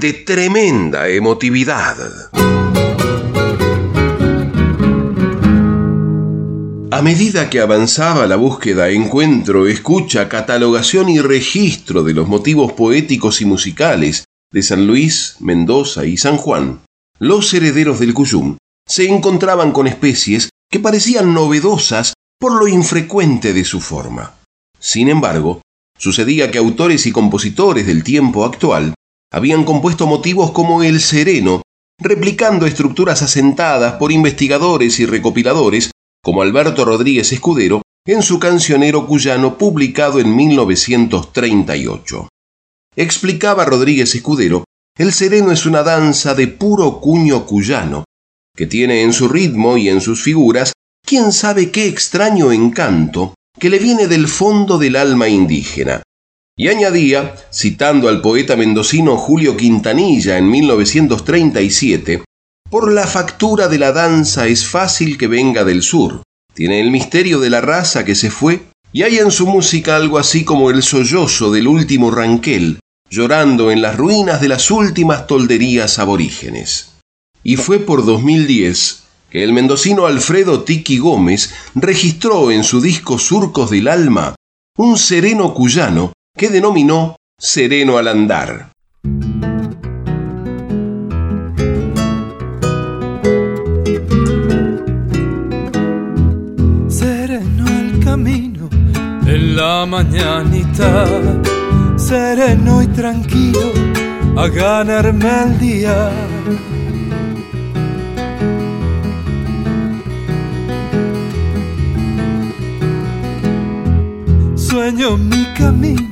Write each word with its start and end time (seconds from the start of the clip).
de 0.00 0.14
tremenda 0.14 1.08
emotividad. 1.08 1.96
A 6.90 7.02
medida 7.02 7.50
que 7.50 7.60
avanzaba 7.60 8.26
la 8.26 8.36
búsqueda, 8.36 8.88
encuentro, 8.88 9.66
escucha, 9.66 10.28
catalogación 10.28 11.08
y 11.08 11.20
registro 11.20 12.02
de 12.02 12.14
los 12.14 12.26
motivos 12.26 12.72
poéticos 12.72 13.40
y 13.42 13.44
musicales 13.44 14.24
de 14.50 14.62
San 14.62 14.86
Luis, 14.86 15.36
Mendoza 15.40 16.06
y 16.06 16.16
San 16.16 16.36
Juan, 16.36 16.80
los 17.18 17.52
herederos 17.54 18.00
del 18.00 18.14
Cuyum 18.14 18.56
se 18.86 19.08
encontraban 19.08 19.72
con 19.72 19.86
especies 19.86 20.48
que 20.70 20.80
parecían 20.80 21.34
novedosas 21.34 22.14
por 22.40 22.58
lo 22.58 22.66
infrecuente 22.66 23.52
de 23.52 23.64
su 23.64 23.80
forma. 23.80 24.34
Sin 24.80 25.08
embargo, 25.08 25.60
sucedía 25.98 26.50
que 26.50 26.58
autores 26.58 27.06
y 27.06 27.12
compositores 27.12 27.86
del 27.86 28.02
tiempo 28.02 28.44
actual 28.44 28.94
habían 29.32 29.64
compuesto 29.64 30.06
motivos 30.06 30.52
como 30.52 30.82
el 30.82 31.00
sereno, 31.00 31.62
replicando 31.98 32.66
estructuras 32.66 33.22
asentadas 33.22 33.94
por 33.94 34.12
investigadores 34.12 35.00
y 35.00 35.06
recopiladores 35.06 35.90
como 36.22 36.42
Alberto 36.42 36.84
Rodríguez 36.84 37.32
Escudero 37.32 37.82
en 38.06 38.22
su 38.22 38.38
cancionero 38.38 39.06
cuyano 39.06 39.56
publicado 39.58 40.20
en 40.20 40.36
1938. 40.36 42.28
Explicaba 42.94 43.64
Rodríguez 43.64 44.14
Escudero, 44.14 44.64
el 44.98 45.12
sereno 45.12 45.50
es 45.50 45.64
una 45.64 45.82
danza 45.82 46.34
de 46.34 46.48
puro 46.48 47.00
cuño 47.00 47.46
cuyano, 47.46 48.04
que 48.54 48.66
tiene 48.66 49.02
en 49.02 49.14
su 49.14 49.28
ritmo 49.28 49.78
y 49.78 49.88
en 49.88 50.02
sus 50.02 50.22
figuras 50.22 50.72
quién 51.04 51.32
sabe 51.32 51.70
qué 51.70 51.86
extraño 51.86 52.52
encanto 52.52 53.34
que 53.58 53.70
le 53.70 53.78
viene 53.78 54.08
del 54.08 54.28
fondo 54.28 54.76
del 54.78 54.96
alma 54.96 55.28
indígena. 55.28 56.02
Y 56.62 56.68
añadía, 56.68 57.34
citando 57.52 58.08
al 58.08 58.20
poeta 58.20 58.54
mendocino 58.54 59.16
Julio 59.16 59.56
Quintanilla 59.56 60.38
en 60.38 60.48
1937, 60.48 62.22
por 62.70 62.92
la 62.92 63.04
factura 63.04 63.66
de 63.66 63.80
la 63.80 63.90
danza 63.90 64.46
es 64.46 64.64
fácil 64.64 65.18
que 65.18 65.26
venga 65.26 65.64
del 65.64 65.82
sur. 65.82 66.22
Tiene 66.54 66.78
el 66.78 66.92
misterio 66.92 67.40
de 67.40 67.50
la 67.50 67.60
raza 67.60 68.04
que 68.04 68.14
se 68.14 68.30
fue 68.30 68.62
y 68.92 69.02
hay 69.02 69.18
en 69.18 69.32
su 69.32 69.48
música 69.48 69.96
algo 69.96 70.18
así 70.18 70.44
como 70.44 70.70
el 70.70 70.84
sollozo 70.84 71.50
del 71.50 71.66
último 71.66 72.12
ranquel, 72.12 72.78
llorando 73.10 73.72
en 73.72 73.82
las 73.82 73.96
ruinas 73.96 74.40
de 74.40 74.46
las 74.46 74.70
últimas 74.70 75.26
tolderías 75.26 75.98
aborígenes. 75.98 76.92
Y 77.42 77.56
fue 77.56 77.80
por 77.80 78.06
2010 78.06 79.02
que 79.30 79.42
el 79.42 79.52
mendocino 79.52 80.06
Alfredo 80.06 80.62
Tiki 80.62 80.98
Gómez 80.98 81.52
registró 81.74 82.52
en 82.52 82.62
su 82.62 82.80
disco 82.80 83.18
Surcos 83.18 83.68
del 83.68 83.88
Alma 83.88 84.36
un 84.78 84.96
sereno 84.96 85.54
cuyano 85.54 86.12
que 86.36 86.48
denominó 86.48 87.16
Sereno 87.38 87.98
al 87.98 88.08
Andar. 88.08 88.70
Sereno 96.88 97.66
el 97.68 98.04
camino 98.04 98.68
en 99.26 99.56
la 99.56 99.86
mañanita, 99.86 101.06
sereno 101.96 102.82
y 102.82 102.86
tranquilo 102.88 103.72
a 104.36 104.48
ganarme 104.48 105.28
el 105.44 105.58
día 105.58 106.10
Sueño 114.56 115.18
mi 115.18 115.44
camino 115.54 116.11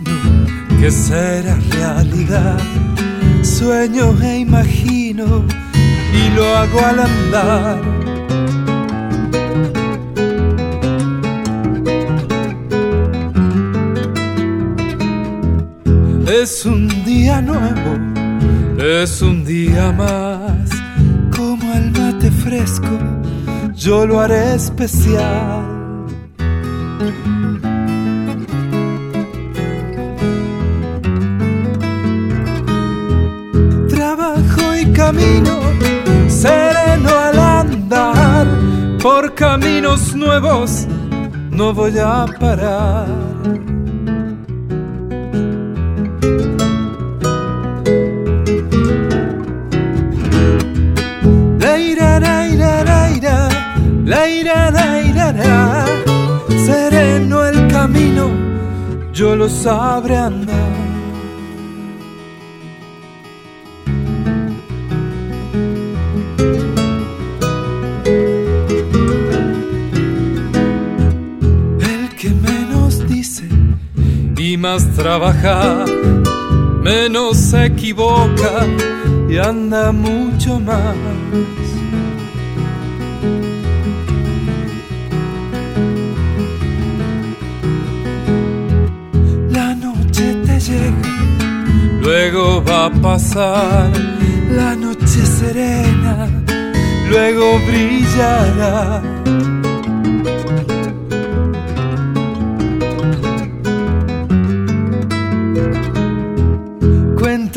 que 0.80 0.91
será 0.91 1.56
realidad. 1.70 2.58
Sueño 3.42 4.16
e 4.22 4.38
imagino 4.38 5.44
y 6.14 6.34
lo 6.34 6.44
hago 6.56 6.80
al 6.80 7.00
andar. 7.00 7.80
Es 16.42 16.64
un 16.64 16.88
día 17.04 17.42
nuevo, 17.42 17.92
es 18.78 19.20
un 19.20 19.44
día 19.44 19.92
más. 19.92 20.70
Como 21.36 21.74
el 21.74 21.91
mate 21.91 22.30
fresco, 22.30 22.98
yo 23.74 24.06
lo 24.06 24.20
haré 24.20 24.54
especial. 24.54 25.80
Camino 34.93 35.61
sereno 36.28 37.11
al 37.11 37.39
andar 37.39 38.47
por 39.03 39.34
caminos 39.34 40.15
nuevos 40.15 40.87
no 41.51 41.75
voy 41.75 41.99
a 41.99 42.27
parar. 42.39 43.31
Sereno 56.67 57.45
el 57.45 57.69
camino, 57.69 58.31
yo 59.12 59.34
lo 59.34 59.49
sabré 59.49 60.17
andar. 60.17 60.69
Más 74.80 74.96
trabaja, 74.96 75.84
menos 76.82 77.36
se 77.36 77.66
equivoca 77.66 78.66
y 79.28 79.36
anda 79.36 79.92
mucho 79.92 80.60
más. 80.60 80.96
La 89.50 89.74
noche 89.74 90.34
te 90.46 90.60
llega, 90.60 91.14
luego 92.00 92.62
va 92.64 92.86
a 92.86 92.91
pasar, 92.91 93.91
la 94.50 94.74
noche 94.76 95.26
serena, 95.26 96.28
luego 97.10 97.58
brillará 97.66 99.02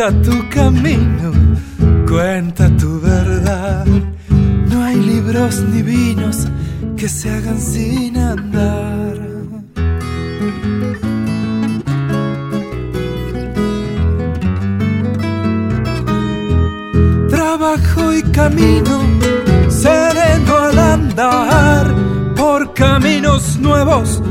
Cuenta 0.03 0.21
tu 0.21 0.49
camino, 0.49 1.31
cuenta 2.05 2.69
tu 2.75 2.99
verdad. 2.99 3.85
No 4.69 4.83
hay 4.83 4.97
libros 4.97 5.61
ni 5.61 5.81
vinos 5.81 6.45
que 6.97 7.07
se 7.07 7.29
hagan 7.29 7.57
sin 7.57 8.17
andar. 8.17 9.17
Trabajo 17.29 18.13
y 18.13 18.23
camino, 18.23 18.99
sereno 19.69 20.57
al 20.57 20.79
andar, 20.79 21.95
por 22.35 22.73
caminos 22.73 23.57
nuevos 23.57 24.21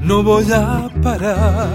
no 0.00 0.22
voy 0.22 0.50
a 0.50 0.88
parar. 1.02 1.68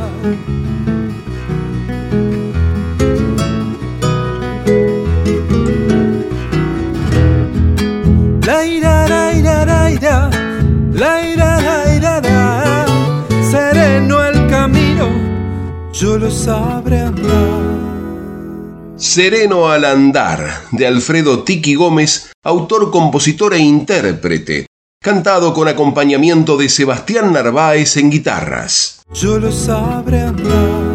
Yo 15.96 16.18
lo 16.18 16.30
sabré 16.30 17.00
andar. 17.00 17.76
Sereno 18.98 19.70
al 19.70 19.86
andar, 19.86 20.64
de 20.72 20.88
Alfredo 20.88 21.44
Tiki 21.44 21.76
Gómez, 21.76 22.32
autor, 22.44 22.92
compositor 22.92 23.54
e 23.54 23.60
intérprete, 23.60 24.68
cantado 25.02 25.54
con 25.54 25.68
acompañamiento 25.68 26.58
de 26.58 26.70
Sebastián 26.70 27.32
Narváez 27.32 27.98
en 27.98 28.10
guitarras. 28.10 29.04
Yo 29.14 29.40
lo 29.40 29.52
sabré 29.52 30.22
andar. 30.22 30.86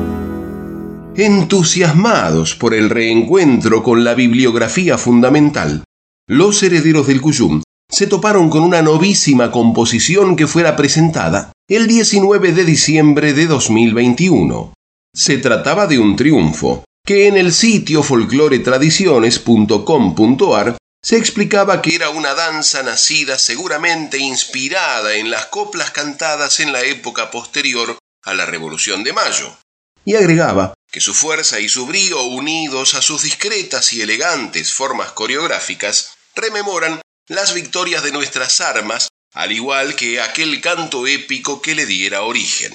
Entusiasmados 1.16 2.54
por 2.54 2.74
el 2.74 2.90
reencuentro 2.90 3.82
con 3.82 4.04
la 4.04 4.14
bibliografía 4.14 4.98
fundamental, 4.98 5.84
los 6.28 6.62
herederos 6.62 7.06
del 7.06 7.20
Cuyum 7.20 7.62
se 7.90 8.06
toparon 8.06 8.50
con 8.50 8.62
una 8.62 8.82
novísima 8.82 9.50
composición 9.50 10.36
que 10.36 10.46
fuera 10.46 10.76
presentada 10.76 11.52
el 11.68 11.86
19 11.86 12.52
de 12.52 12.64
diciembre 12.64 13.32
de 13.32 13.46
2021. 13.46 14.72
Se 15.14 15.38
trataba 15.38 15.86
de 15.86 15.98
un 15.98 16.16
triunfo, 16.16 16.84
que 17.04 17.26
en 17.26 17.36
el 17.36 17.52
sitio 17.52 18.02
folcloretradiciones.com.ar 18.02 20.78
se 21.02 21.16
explicaba 21.16 21.80
que 21.82 21.94
era 21.94 22.10
una 22.10 22.34
danza 22.34 22.82
nacida 22.82 23.38
seguramente 23.38 24.18
inspirada 24.18 25.14
en 25.14 25.30
las 25.30 25.46
coplas 25.46 25.90
cantadas 25.90 26.60
en 26.60 26.72
la 26.72 26.82
época 26.82 27.30
posterior 27.30 27.96
a 28.22 28.34
la 28.34 28.44
Revolución 28.46 29.02
de 29.02 29.14
Mayo. 29.14 29.56
Y 30.04 30.14
agregaba 30.14 30.74
que 30.90 31.00
su 31.00 31.14
fuerza 31.14 31.58
y 31.58 31.68
su 31.68 31.86
brío, 31.86 32.22
unidos 32.24 32.94
a 32.94 33.02
sus 33.02 33.22
discretas 33.22 33.92
y 33.92 34.02
elegantes 34.02 34.72
formas 34.72 35.12
coreográficas, 35.12 36.14
rememoran 36.34 37.00
las 37.28 37.54
victorias 37.54 38.02
de 38.02 38.12
nuestras 38.12 38.60
armas, 38.60 39.08
al 39.32 39.52
igual 39.52 39.96
que 39.96 40.20
aquel 40.20 40.60
canto 40.60 41.06
épico 41.06 41.62
que 41.62 41.74
le 41.74 41.86
diera 41.86 42.22
origen. 42.22 42.74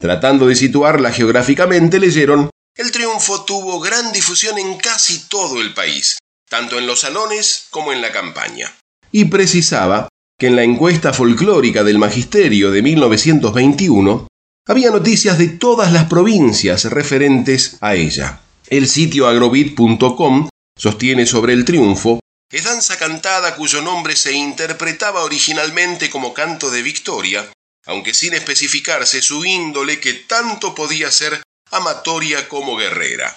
Tratando 0.00 0.46
de 0.46 0.56
situarla 0.56 1.12
geográficamente, 1.12 2.00
leyeron 2.00 2.50
el 2.76 2.90
triunfo 2.92 3.44
tuvo 3.44 3.78
gran 3.80 4.10
difusión 4.12 4.58
en 4.58 4.78
casi 4.78 5.28
todo 5.28 5.60
el 5.60 5.74
país, 5.74 6.18
tanto 6.48 6.78
en 6.78 6.86
los 6.86 7.00
salones 7.00 7.66
como 7.68 7.92
en 7.92 8.00
la 8.00 8.10
campaña. 8.10 8.72
Y 9.12 9.26
precisaba 9.26 10.08
que 10.38 10.46
en 10.46 10.56
la 10.56 10.62
encuesta 10.62 11.12
folclórica 11.12 11.84
del 11.84 11.98
Magisterio 11.98 12.70
de 12.70 12.80
1921 12.80 14.26
había 14.66 14.90
noticias 14.90 15.36
de 15.36 15.48
todas 15.48 15.92
las 15.92 16.06
provincias 16.06 16.84
referentes 16.84 17.76
a 17.82 17.94
ella. 17.94 18.40
El 18.68 18.88
sitio 18.88 19.28
agrobit.com 19.28 20.48
sostiene 20.78 21.26
sobre 21.26 21.52
el 21.52 21.66
triunfo 21.66 22.20
es 22.50 22.64
danza 22.64 22.98
cantada 22.98 23.54
cuyo 23.54 23.80
nombre 23.80 24.16
se 24.16 24.32
interpretaba 24.32 25.22
originalmente 25.22 26.10
como 26.10 26.34
canto 26.34 26.70
de 26.70 26.82
victoria, 26.82 27.48
aunque 27.90 28.14
sin 28.14 28.34
especificarse 28.34 29.20
su 29.20 29.44
índole 29.44 29.98
que 29.98 30.14
tanto 30.14 30.76
podía 30.76 31.10
ser 31.10 31.42
amatoria 31.72 32.48
como 32.48 32.76
guerrera. 32.76 33.36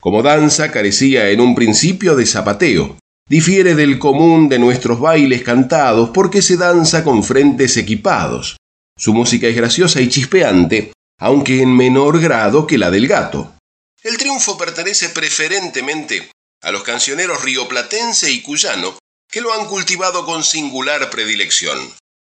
Como 0.00 0.22
danza 0.22 0.72
carecía 0.72 1.28
en 1.28 1.42
un 1.42 1.54
principio 1.54 2.16
de 2.16 2.24
zapateo. 2.24 2.96
Difiere 3.28 3.74
del 3.74 3.98
común 3.98 4.48
de 4.48 4.58
nuestros 4.58 4.98
bailes 5.00 5.42
cantados 5.42 6.10
porque 6.14 6.40
se 6.40 6.56
danza 6.56 7.04
con 7.04 7.22
frentes 7.22 7.76
equipados. 7.76 8.56
Su 8.96 9.12
música 9.12 9.46
es 9.46 9.54
graciosa 9.54 10.00
y 10.00 10.08
chispeante, 10.08 10.92
aunque 11.18 11.60
en 11.60 11.76
menor 11.76 12.20
grado 12.20 12.66
que 12.66 12.78
la 12.78 12.90
del 12.90 13.06
gato. 13.06 13.54
El 14.02 14.16
triunfo 14.16 14.56
pertenece 14.56 15.10
preferentemente 15.10 16.30
a 16.62 16.72
los 16.72 16.84
cancioneros 16.84 17.44
rioplatense 17.44 18.32
y 18.32 18.40
cuyano, 18.40 18.98
que 19.30 19.42
lo 19.42 19.52
han 19.52 19.66
cultivado 19.66 20.24
con 20.24 20.42
singular 20.42 21.10
predilección. 21.10 21.78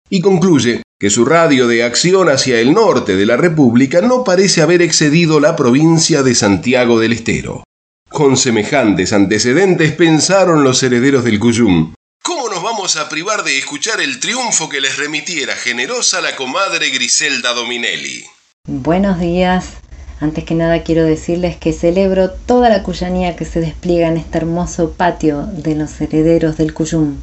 Y 0.09 0.21
concluye 0.21 0.84
que 1.05 1.11
su 1.11 1.27
radio 1.27 1.69
de 1.69 1.85
acción 1.85 2.31
hacia 2.31 2.61
el 2.61 2.73
norte 2.73 3.15
de 3.15 3.27
la 3.27 3.37
República 3.37 4.01
no 4.01 4.25
parece 4.25 4.63
haber 4.63 4.81
excedido 4.81 5.39
la 5.39 5.55
provincia 5.55 6.23
de 6.23 6.35
Santiago 6.35 6.99
del 6.99 7.13
Estero. 7.13 7.63
Con 8.09 8.39
semejantes 8.39 9.13
antecedentes 9.13 9.93
pensaron 9.93 10.65
los 10.65 10.83
herederos 10.83 11.23
del 11.23 11.39
Cuyum. 11.39 11.93
¿Cómo 12.23 12.49
nos 12.49 12.63
vamos 12.63 12.97
a 12.97 13.11
privar 13.11 13.45
de 13.45 13.59
escuchar 13.59 14.01
el 14.01 14.19
triunfo 14.19 14.71
que 14.71 14.81
les 14.81 14.97
remitiera 14.97 15.55
generosa 15.57 16.23
la 16.23 16.37
comadre 16.37 16.89
Griselda 16.89 17.53
Dominelli? 17.53 18.25
Buenos 18.67 19.21
días, 19.21 19.75
antes 20.21 20.45
que 20.45 20.55
nada 20.55 20.85
quiero 20.85 21.05
decirles 21.05 21.59
que 21.59 21.75
celebro 21.75 22.31
toda 22.31 22.71
la 22.71 22.83
cuyanía 22.83 23.37
que 23.37 23.45
se 23.45 23.61
despliega 23.61 24.09
en 24.09 24.17
este 24.17 24.39
hermoso 24.39 24.93
patio 24.93 25.43
de 25.53 25.75
los 25.75 26.01
herederos 26.01 26.57
del 26.57 26.73
Cuyum. 26.73 27.21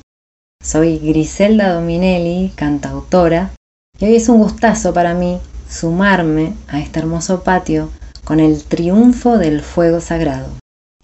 Soy 0.64 1.00
Griselda 1.00 1.74
Dominelli, 1.74 2.52
cantautora, 2.56 3.50
y 4.02 4.06
hoy 4.06 4.16
es 4.16 4.30
un 4.30 4.40
gustazo 4.40 4.94
para 4.94 5.14
mí 5.14 5.40
sumarme 5.70 6.54
a 6.68 6.80
este 6.80 7.00
hermoso 7.00 7.44
patio 7.44 7.90
con 8.24 8.40
el 8.40 8.64
triunfo 8.64 9.38
del 9.38 9.62
fuego 9.62 10.02
sagrado, 10.02 10.48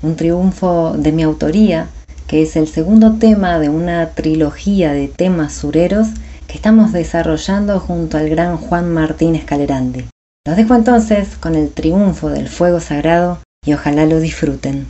un 0.01 0.15
triunfo 0.15 0.95
de 0.97 1.11
mi 1.11 1.21
autoría, 1.21 1.89
que 2.25 2.41
es 2.41 2.55
el 2.55 2.67
segundo 2.67 3.13
tema 3.13 3.59
de 3.59 3.69
una 3.69 4.09
trilogía 4.09 4.93
de 4.93 5.07
temas 5.07 5.53
sureros 5.53 6.07
que 6.47 6.55
estamos 6.55 6.91
desarrollando 6.91 7.79
junto 7.79 8.17
al 8.17 8.29
gran 8.29 8.57
Juan 8.57 8.91
Martínez 8.91 9.45
Calerandi. 9.45 10.05
Los 10.45 10.57
dejo 10.57 10.73
entonces 10.73 11.37
con 11.37 11.55
el 11.55 11.69
triunfo 11.69 12.29
del 12.29 12.49
fuego 12.49 12.79
sagrado 12.79 13.37
y 13.63 13.73
ojalá 13.73 14.05
lo 14.05 14.19
disfruten. 14.19 14.87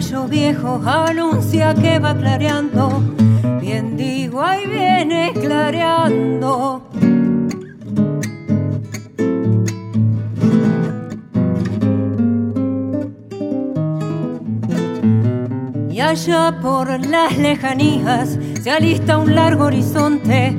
Gallo 0.00 0.26
viejo 0.28 0.80
anuncia 0.86 1.74
que 1.74 1.98
va 1.98 2.16
clareando. 2.16 2.88
Bien 3.60 3.98
digo, 3.98 4.42
ahí 4.42 4.66
viene 4.66 5.32
clareando. 5.34 6.86
allá 16.00 16.58
por 16.60 16.88
las 17.06 17.36
lejanías 17.38 18.36
se 18.62 18.70
alista 18.70 19.18
un 19.18 19.32
largo 19.32 19.66
horizonte, 19.66 20.56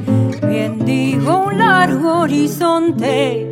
bien 0.48 0.86
digo 0.86 1.46
un 1.48 1.58
largo 1.58 2.20
horizonte. 2.20 3.52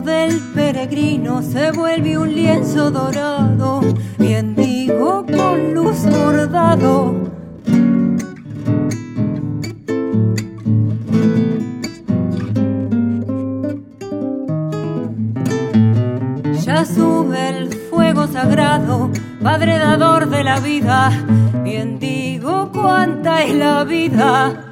Del 0.00 0.38
peregrino 0.54 1.42
se 1.42 1.70
vuelve 1.72 2.18
un 2.18 2.34
lienzo 2.34 2.90
dorado, 2.90 3.80
bien 4.18 4.54
digo 4.54 5.24
con 5.26 5.74
luz 5.74 6.04
bordado 6.04 7.30
sagrado, 18.32 19.10
Padre 19.42 19.78
dador 19.78 20.28
de 20.28 20.44
la 20.44 20.60
vida, 20.60 21.10
bien 21.62 21.98
digo 21.98 22.70
cuánta 22.72 23.42
es 23.44 23.54
la 23.54 23.84
vida. 23.84 24.64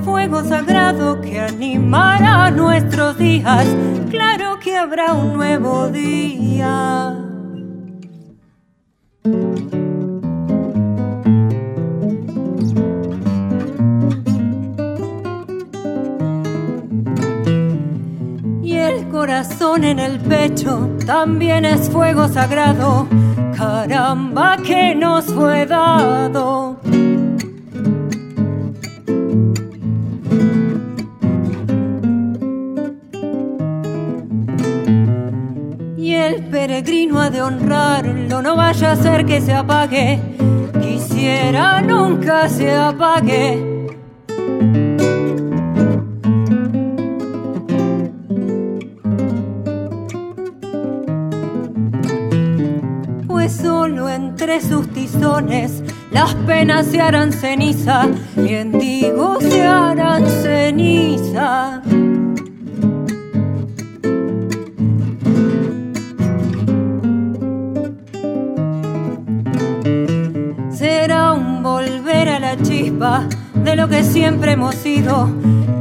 Fuego 0.00 0.44
sagrado 0.44 1.20
que 1.20 1.40
animará 1.40 2.50
nuestros 2.50 3.16
días, 3.16 3.66
claro 4.10 4.58
que 4.58 4.76
habrá 4.76 5.12
un 5.12 5.34
nuevo 5.34 5.88
día. 5.88 7.24
corazón 19.24 19.84
en 19.84 20.00
el 20.00 20.20
pecho 20.20 20.90
también 21.06 21.64
es 21.64 21.88
fuego 21.88 22.28
sagrado. 22.28 23.08
Caramba, 23.56 24.58
que 24.58 24.94
nos 24.94 25.24
fue 25.32 25.64
dado. 25.64 26.76
Peregrino 36.74 37.20
ha 37.20 37.30
de 37.30 37.40
honrarlo, 37.40 38.42
no 38.42 38.56
vaya 38.56 38.90
a 38.90 38.96
ser 38.96 39.24
que 39.24 39.40
se 39.40 39.52
apague. 39.52 40.18
Quisiera 40.82 41.80
nunca 41.80 42.48
se 42.48 42.74
apague 42.74 43.94
pues 53.28 53.52
solo 53.52 54.08
entre 54.08 54.60
sus 54.60 54.88
tizones 54.88 55.80
las 56.10 56.34
penas 56.46 56.86
se 56.86 57.00
harán 57.00 57.32
ceniza, 57.32 58.08
bien 58.36 58.78
digo 58.78 59.38
se 59.40 59.62
harán 59.62 60.26
ceniza. 60.26 61.82
De 72.90 73.76
lo 73.76 73.88
que 73.88 74.04
siempre 74.04 74.52
hemos 74.52 74.74
sido, 74.74 75.26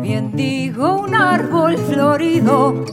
bien 0.01 0.31
digo 0.35 1.01
un 1.01 1.15
árbol 1.15 1.77
florido 1.77 2.85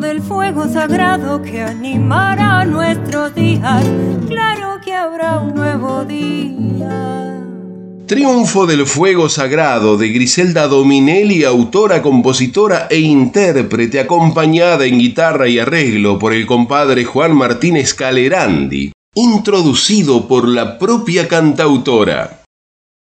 del 0.00 0.20
fuego 0.22 0.66
sagrado 0.66 1.40
que 1.42 1.62
animará 1.62 2.64
nuestros 2.64 3.34
días. 3.34 3.84
Triunfo 8.14 8.64
del 8.64 8.86
Fuego 8.86 9.28
Sagrado 9.28 9.96
de 9.96 10.08
Griselda 10.10 10.68
Dominelli, 10.68 11.42
autora, 11.42 12.00
compositora 12.00 12.86
e 12.88 13.00
intérprete, 13.00 13.98
acompañada 13.98 14.86
en 14.86 15.00
guitarra 15.00 15.48
y 15.48 15.58
arreglo 15.58 16.16
por 16.16 16.32
el 16.32 16.46
compadre 16.46 17.04
Juan 17.04 17.34
Martínez 17.34 17.92
Calerandi, 17.92 18.92
introducido 19.16 20.28
por 20.28 20.46
la 20.46 20.78
propia 20.78 21.26
cantautora. 21.26 22.42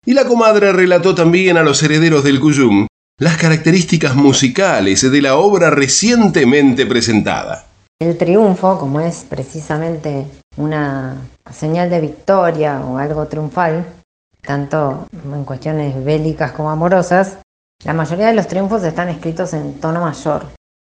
Y 0.06 0.14
la 0.14 0.24
comadre 0.24 0.72
relató 0.72 1.14
también 1.14 1.58
a 1.58 1.62
los 1.62 1.82
herederos 1.82 2.24
del 2.24 2.40
Cuyum 2.40 2.86
las 3.18 3.36
características 3.36 4.16
musicales 4.16 5.02
de 5.02 5.20
la 5.20 5.36
obra 5.36 5.68
recientemente 5.68 6.86
presentada. 6.86 7.66
El 8.00 8.16
triunfo, 8.16 8.78
como 8.78 8.98
es 9.00 9.26
precisamente 9.28 10.24
una 10.56 11.18
señal 11.52 11.90
de 11.90 12.00
victoria 12.00 12.80
o 12.80 12.96
algo 12.96 13.26
triunfal, 13.26 13.84
tanto 14.42 15.06
en 15.12 15.44
cuestiones 15.44 16.04
bélicas 16.04 16.52
como 16.52 16.70
amorosas, 16.70 17.38
la 17.84 17.92
mayoría 17.92 18.28
de 18.28 18.34
los 18.34 18.46
triunfos 18.46 18.82
están 18.82 19.08
escritos 19.08 19.54
en 19.54 19.80
tono 19.80 20.00
mayor. 20.00 20.46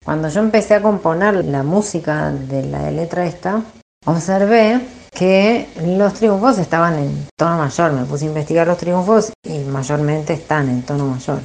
Cuando 0.04 0.28
yo 0.28 0.40
empecé 0.40 0.74
a 0.74 0.82
componer 0.82 1.44
la 1.44 1.62
música 1.62 2.30
de 2.30 2.64
la 2.64 2.90
letra 2.90 3.26
esta, 3.26 3.62
observé 4.06 4.80
que 5.12 5.68
los 5.84 6.14
triunfos 6.14 6.58
estaban 6.58 6.98
en 6.98 7.26
tono 7.36 7.58
mayor. 7.58 7.92
Me 7.92 8.04
puse 8.04 8.24
a 8.24 8.28
investigar 8.28 8.66
los 8.66 8.78
triunfos 8.78 9.32
y 9.44 9.58
mayormente 9.60 10.32
están 10.32 10.68
en 10.68 10.82
tono 10.82 11.06
mayor. 11.06 11.40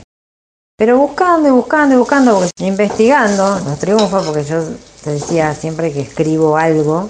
Pero 0.77 0.97
buscando 0.97 1.47
y 1.47 1.51
buscando 1.51 1.95
y 1.95 1.97
buscando, 1.97 2.41
investigando 2.59 3.59
los 3.59 3.79
triunfos, 3.79 4.25
porque 4.25 4.43
yo 4.43 4.61
te 5.03 5.11
decía 5.11 5.53
siempre 5.53 5.93
que 5.93 6.01
escribo 6.01 6.57
algo, 6.57 7.09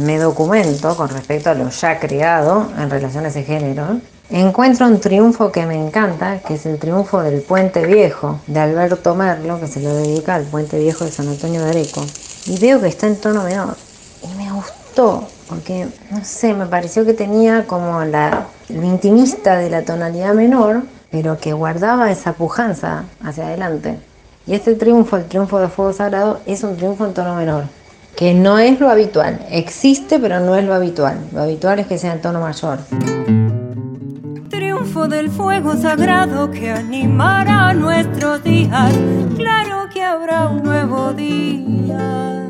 me 0.00 0.18
documento 0.18 0.96
con 0.96 1.08
respecto 1.08 1.50
a 1.50 1.54
lo 1.54 1.70
ya 1.70 2.00
creado 2.00 2.70
en 2.78 2.90
relación 2.90 3.24
a 3.24 3.28
ese 3.28 3.44
género. 3.44 4.00
Encuentro 4.30 4.86
un 4.86 5.00
triunfo 5.00 5.52
que 5.52 5.66
me 5.66 5.74
encanta, 5.74 6.38
que 6.38 6.54
es 6.54 6.64
el 6.64 6.78
triunfo 6.78 7.20
del 7.22 7.42
Puente 7.42 7.86
Viejo 7.86 8.40
de 8.46 8.58
Alberto 8.58 9.14
Merlo, 9.14 9.60
que 9.60 9.66
se 9.66 9.80
lo 9.80 9.94
dedica 9.94 10.34
al 10.34 10.44
Puente 10.44 10.78
Viejo 10.78 11.04
de 11.04 11.12
San 11.12 11.28
Antonio 11.28 11.62
de 11.62 11.68
Areco. 11.68 12.02
Y 12.46 12.58
veo 12.58 12.80
que 12.80 12.88
está 12.88 13.06
en 13.06 13.16
tono 13.16 13.44
menor. 13.44 13.76
Y 14.22 14.34
me 14.34 14.50
gustó, 14.50 15.28
porque, 15.46 15.88
no 16.10 16.24
sé, 16.24 16.54
me 16.54 16.64
pareció 16.64 17.04
que 17.04 17.12
tenía 17.12 17.66
como 17.66 18.02
la, 18.04 18.46
intimista 18.70 19.58
de 19.58 19.68
la 19.68 19.82
tonalidad 19.82 20.32
menor, 20.32 20.84
pero 21.10 21.38
que 21.38 21.52
guardaba 21.52 22.10
esa 22.10 22.32
pujanza 22.32 23.04
hacia 23.22 23.46
adelante. 23.46 23.98
Y 24.46 24.54
este 24.54 24.74
triunfo, 24.74 25.18
el 25.18 25.26
triunfo 25.26 25.60
de 25.60 25.68
Fuego 25.68 25.92
Sagrado, 25.92 26.40
es 26.46 26.64
un 26.64 26.76
triunfo 26.76 27.04
en 27.04 27.12
tono 27.12 27.34
menor, 27.34 27.64
que 28.16 28.32
no 28.32 28.58
es 28.58 28.80
lo 28.80 28.88
habitual. 28.88 29.46
Existe, 29.50 30.18
pero 30.18 30.40
no 30.40 30.56
es 30.56 30.64
lo 30.64 30.72
habitual. 30.72 31.18
Lo 31.32 31.42
habitual 31.42 31.78
es 31.78 31.86
que 31.86 31.98
sea 31.98 32.14
en 32.14 32.22
tono 32.22 32.40
mayor. 32.40 32.78
Del 34.94 35.28
fuego 35.28 35.76
sagrado 35.76 36.52
que 36.52 36.70
animará 36.70 37.74
nuestros 37.74 38.42
días. 38.44 38.94
Claro 39.36 39.88
que 39.92 40.02
habrá 40.02 40.48
un 40.48 40.62
nuevo 40.62 41.12
día. 41.12 42.48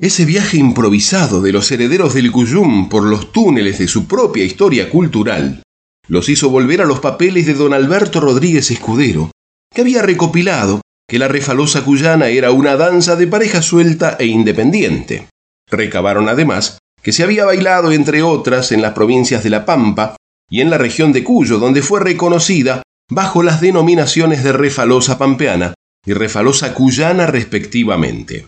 Ese 0.00 0.24
viaje 0.24 0.58
improvisado 0.58 1.40
de 1.40 1.52
los 1.52 1.70
herederos 1.70 2.12
del 2.12 2.32
Cuyum 2.32 2.88
por 2.88 3.04
los 3.04 3.30
túneles 3.30 3.78
de 3.78 3.86
su 3.86 4.06
propia 4.06 4.44
historia 4.44 4.90
cultural 4.90 5.62
los 6.08 6.28
hizo 6.28 6.50
volver 6.50 6.82
a 6.82 6.86
los 6.86 6.98
papeles 6.98 7.46
de 7.46 7.54
don 7.54 7.72
Alberto 7.72 8.20
Rodríguez 8.20 8.72
Escudero, 8.72 9.30
que 9.72 9.82
había 9.82 10.02
recopilado 10.02 10.80
que 11.08 11.20
la 11.20 11.28
refalosa 11.28 11.84
cuyana 11.84 12.28
era 12.28 12.50
una 12.50 12.76
danza 12.76 13.14
de 13.14 13.28
pareja 13.28 13.62
suelta 13.62 14.16
e 14.18 14.26
independiente. 14.26 15.28
Recabaron 15.70 16.28
además 16.28 16.78
que 17.00 17.12
se 17.12 17.22
había 17.22 17.44
bailado, 17.44 17.92
entre 17.92 18.22
otras, 18.22 18.72
en 18.72 18.82
las 18.82 18.92
provincias 18.92 19.44
de 19.44 19.50
La 19.50 19.64
Pampa 19.64 20.16
y 20.54 20.60
en 20.60 20.70
la 20.70 20.78
región 20.78 21.12
de 21.12 21.24
Cuyo, 21.24 21.58
donde 21.58 21.82
fue 21.82 21.98
reconocida 21.98 22.84
bajo 23.10 23.42
las 23.42 23.60
denominaciones 23.60 24.44
de 24.44 24.52
refalosa 24.52 25.18
pampeana 25.18 25.74
y 26.06 26.12
refalosa 26.12 26.74
cuyana 26.74 27.26
respectivamente. 27.26 28.46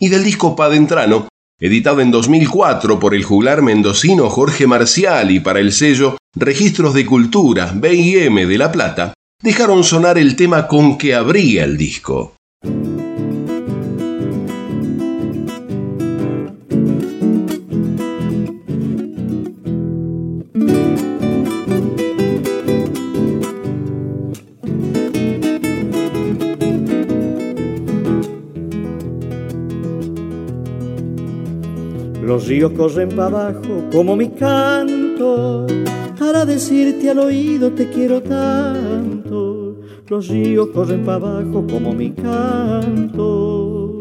Y 0.00 0.08
del 0.08 0.24
disco 0.24 0.56
Padentrano, 0.56 1.28
editado 1.60 2.00
en 2.00 2.10
2004 2.10 2.98
por 2.98 3.14
el 3.14 3.22
juglar 3.22 3.62
mendocino 3.62 4.28
Jorge 4.28 4.66
Marcial 4.66 5.30
y 5.30 5.38
para 5.38 5.60
el 5.60 5.70
sello 5.70 6.16
Registros 6.34 6.94
de 6.94 7.06
Cultura 7.06 7.70
BIM 7.72 8.48
de 8.48 8.58
La 8.58 8.72
Plata, 8.72 9.14
dejaron 9.40 9.84
sonar 9.84 10.18
el 10.18 10.34
tema 10.34 10.66
con 10.66 10.98
que 10.98 11.14
abría 11.14 11.62
el 11.62 11.76
disco. 11.76 12.34
Los 32.46 32.52
ríos 32.52 32.72
corren 32.76 33.08
para 33.08 33.26
abajo 33.26 33.82
como 33.90 34.14
mi 34.14 34.28
canto, 34.28 35.66
para 36.16 36.46
decirte 36.46 37.10
al 37.10 37.18
oído 37.18 37.72
te 37.72 37.90
quiero 37.90 38.22
tanto. 38.22 39.74
Los 40.06 40.28
ríos 40.28 40.68
corren 40.68 41.04
para 41.04 41.16
abajo 41.16 41.66
como 41.68 41.92
mi 41.92 42.12
canto. 42.12 43.98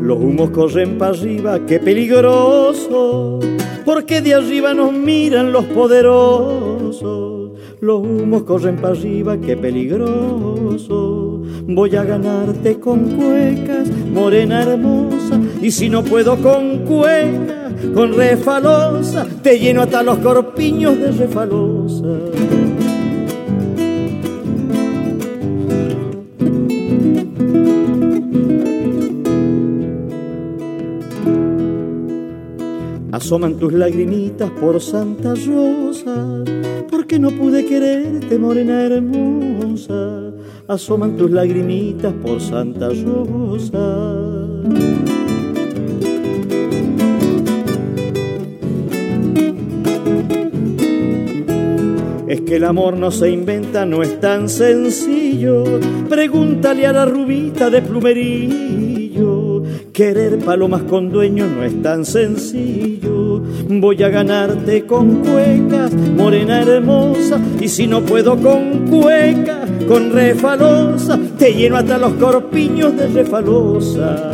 Los 0.00 0.18
humos 0.18 0.50
corren 0.52 0.96
para 0.96 1.12
arriba, 1.12 1.66
qué 1.66 1.80
peligroso, 1.80 3.40
porque 3.84 4.22
de 4.22 4.32
arriba 4.32 4.72
nos 4.72 4.90
miran 4.90 5.52
los 5.52 5.66
poderosos 5.66 6.71
los 7.82 8.00
humos 8.00 8.44
corren 8.44 8.76
para 8.76 8.94
arriba, 8.94 9.36
qué 9.38 9.56
peligroso. 9.56 11.42
Voy 11.66 11.96
a 11.96 12.04
ganarte 12.04 12.78
con 12.78 13.16
cuecas, 13.16 13.90
morena 14.14 14.62
hermosa, 14.62 15.40
y 15.60 15.72
si 15.72 15.90
no 15.90 16.04
puedo 16.04 16.36
con 16.36 16.84
cuecas, 16.84 17.72
con 17.92 18.14
refalosa, 18.14 19.26
te 19.42 19.58
lleno 19.58 19.82
hasta 19.82 20.04
los 20.04 20.18
corpiños 20.18 20.96
de 20.96 21.10
refalosa. 21.10 22.06
Asoman 33.10 33.56
tus 33.56 33.72
lagrimitas 33.72 34.50
por 34.52 34.80
Santa 34.80 35.34
Rosa, 35.34 36.44
porque 37.12 37.20
no 37.20 37.30
pude 37.30 37.66
quererte, 37.66 38.38
morena 38.38 38.84
hermosa. 38.84 40.32
Asoman 40.66 41.14
tus 41.18 41.30
lagrimitas 41.30 42.14
por 42.14 42.40
Santa 42.40 42.88
Rosa. 42.88 44.16
Es 52.28 52.40
que 52.40 52.56
el 52.56 52.64
amor 52.64 52.96
no 52.96 53.10
se 53.10 53.28
inventa, 53.30 53.84
no 53.84 54.02
es 54.02 54.18
tan 54.18 54.48
sencillo. 54.48 55.64
Pregúntale 56.08 56.86
a 56.86 56.94
la 56.94 57.04
rubita 57.04 57.68
de 57.68 57.82
plumerillo. 57.82 59.01
Querer 59.92 60.38
palomas 60.38 60.82
con 60.82 61.10
dueño 61.10 61.46
no 61.46 61.62
es 61.62 61.82
tan 61.82 62.04
sencillo. 62.04 63.42
Voy 63.68 64.02
a 64.02 64.08
ganarte 64.08 64.86
con 64.86 65.16
cuecas, 65.16 65.92
morena 65.92 66.62
hermosa, 66.62 67.40
y 67.60 67.68
si 67.68 67.86
no 67.86 68.00
puedo 68.00 68.36
con 68.38 68.86
cuecas, 68.88 69.68
con 69.86 70.12
refalosa, 70.12 71.18
te 71.38 71.52
lleno 71.52 71.76
hasta 71.76 71.98
los 71.98 72.14
corpiños 72.14 72.96
de 72.96 73.08
refalosa. 73.08 74.32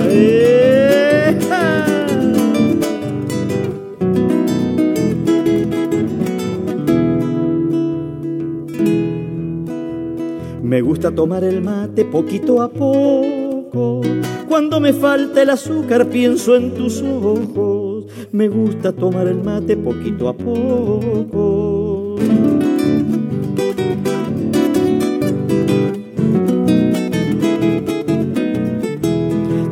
Me 10.63 10.83
gusta 10.83 11.11
tomar 11.11 11.45
el 11.45 11.63
mate 11.63 12.05
poquito 12.05 12.63
a 12.63 12.69
poco 12.69 14.03
cuando 14.49 14.81
me 14.81 14.93
falta 14.95 15.43
el 15.43 15.51
azúcar 15.51 16.07
pienso 16.09 16.57
en 16.57 16.73
tus 16.73 17.03
ojos. 17.03 18.07
Me 18.33 18.49
gusta 18.49 18.93
tomar 18.93 19.29
el 19.29 19.43
mate 19.43 19.77
poquito 19.77 20.29
a 20.29 20.33
poco. 20.37 22.17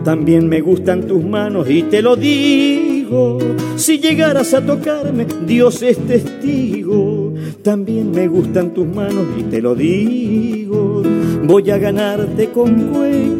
También 0.04 0.48
me 0.48 0.60
gustan 0.60 1.06
tus 1.08 1.24
manos 1.24 1.68
y 1.68 1.82
te 1.82 2.00
lo 2.00 2.14
digo. 2.14 3.38
Si 3.74 3.98
llegaras 3.98 4.54
a 4.54 4.64
tocarme, 4.64 5.26
Dios 5.46 5.82
es 5.82 5.98
testigo. 6.06 7.32
También 7.62 8.12
me 8.12 8.28
gustan 8.28 8.72
tus 8.72 8.86
manos 8.86 9.26
y 9.36 9.42
te 9.42 9.60
lo 9.60 9.74
digo. 9.74 11.02
Voy 11.42 11.70
a 11.70 11.78
ganarte 11.78 12.50
con 12.50 12.92
cuecas, 12.92 13.35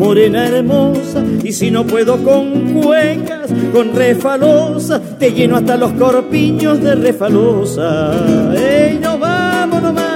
morena 0.00 0.46
hermosa. 0.48 1.22
Y 1.44 1.52
si 1.52 1.70
no 1.70 1.86
puedo 1.86 2.24
con 2.24 2.72
cuecas, 2.72 3.50
con 3.72 3.94
refalosa, 3.94 4.98
te 5.18 5.30
lleno 5.32 5.56
hasta 5.56 5.76
los 5.76 5.92
corpiños 5.92 6.80
de 6.80 6.94
refalosa. 6.94 8.10
¡Ey, 8.56 8.98
no 8.98 9.18
vamos 9.18 9.82
nomás! 9.82 10.10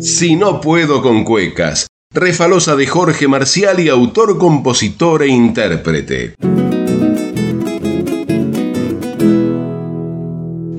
Si 0.00 0.34
no 0.34 0.60
puedo 0.60 1.02
con 1.02 1.24
cuecas. 1.24 1.86
Refalosa 2.16 2.76
de 2.76 2.86
Jorge 2.86 3.28
Marcial 3.28 3.78
y 3.78 3.90
autor, 3.90 4.38
compositor 4.38 5.22
e 5.22 5.28
intérprete. 5.28 6.34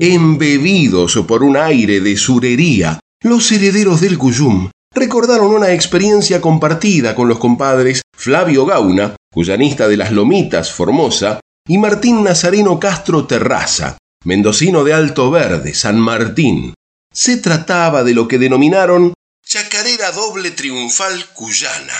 Embebidos 0.00 1.16
por 1.28 1.44
un 1.44 1.56
aire 1.56 2.00
de 2.00 2.16
surería, 2.16 2.98
los 3.22 3.52
herederos 3.52 4.00
del 4.00 4.18
Cuyum 4.18 4.70
recordaron 4.92 5.54
una 5.54 5.72
experiencia 5.72 6.40
compartida 6.40 7.14
con 7.14 7.28
los 7.28 7.38
compadres 7.38 8.02
Flavio 8.16 8.66
Gauna, 8.66 9.14
cuyanista 9.32 9.86
de 9.86 9.96
las 9.96 10.10
Lomitas 10.10 10.72
Formosa, 10.72 11.38
y 11.68 11.78
Martín 11.78 12.24
Nazareno 12.24 12.80
Castro 12.80 13.26
Terraza, 13.28 13.96
mendocino 14.24 14.82
de 14.82 14.92
Alto 14.92 15.30
Verde, 15.30 15.72
San 15.74 16.00
Martín. 16.00 16.74
Se 17.12 17.36
trataba 17.36 18.02
de 18.02 18.14
lo 18.14 18.26
que 18.26 18.40
denominaron 18.40 19.12
Chacarera 19.50 20.12
Doble 20.12 20.50
Triunfal 20.50 21.24
Cuyana. 21.32 21.94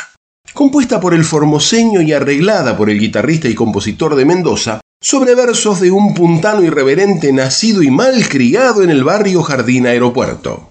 Compuesta 0.52 1.00
por 1.00 1.14
el 1.14 1.24
formoseño 1.24 2.02
y 2.02 2.12
arreglada 2.12 2.76
por 2.76 2.90
el 2.90 3.00
guitarrista 3.00 3.48
y 3.48 3.54
compositor 3.54 4.16
de 4.16 4.26
Mendoza, 4.26 4.82
sobre 5.00 5.34
versos 5.34 5.80
de 5.80 5.90
un 5.90 6.12
puntano 6.12 6.62
irreverente 6.62 7.32
nacido 7.32 7.82
y 7.82 7.90
mal 7.90 8.28
criado 8.28 8.82
en 8.82 8.90
el 8.90 9.02
barrio 9.02 9.42
Jardín 9.42 9.86
Aeropuerto. 9.86 10.70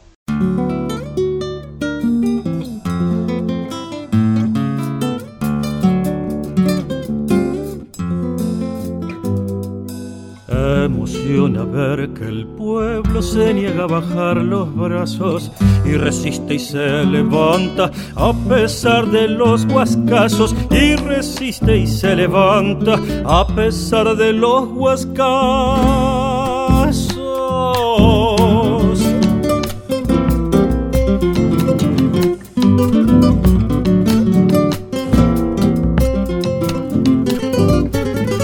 Emociona 10.47 11.63
ver 11.63 12.13
que 12.13 12.25
el 12.25 12.45
pueblo 12.45 13.23
se 13.23 13.51
niega 13.55 13.85
a 13.85 13.87
bajar 13.87 14.37
los 14.37 14.75
brazos 14.75 15.51
y 15.87 15.97
resiste 15.97 16.55
y 16.55 16.59
se 16.59 17.05
levanta 17.05 17.91
a 18.15 18.33
pesar 18.47 19.09
de 19.09 19.27
los 19.27 19.65
huascazos 19.65 20.53
y 20.69 20.95
resiste 20.95 21.77
y 21.77 21.87
se 21.87 22.15
levanta 22.15 22.99
a 23.25 23.47
pesar 23.47 24.15
de 24.17 24.33
los 24.33 24.67
huascazos. 24.69 25.17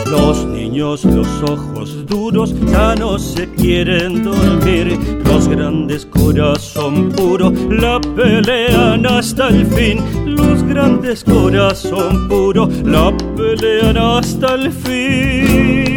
Los 0.09 0.45
niños, 0.45 1.03
los 1.05 1.27
ojos 1.43 2.05
duros 2.05 2.55
ya 2.71 2.95
no 2.95 3.19
se 3.19 3.49
quieren 3.55 4.23
dormir. 4.23 5.22
Grandes 5.55 6.07
corazón 6.07 7.09
puro 7.09 7.51
la 7.69 8.01
pelean 8.01 9.05
hasta 9.05 9.49
el 9.49 9.67
fin. 9.67 10.01
Los 10.25 10.63
grandes 10.63 11.23
corazón 11.23 12.27
puro 12.27 12.67
la 12.83 13.15
pelean 13.37 13.95
hasta 13.95 14.55
el 14.55 14.71
fin. 14.71 15.92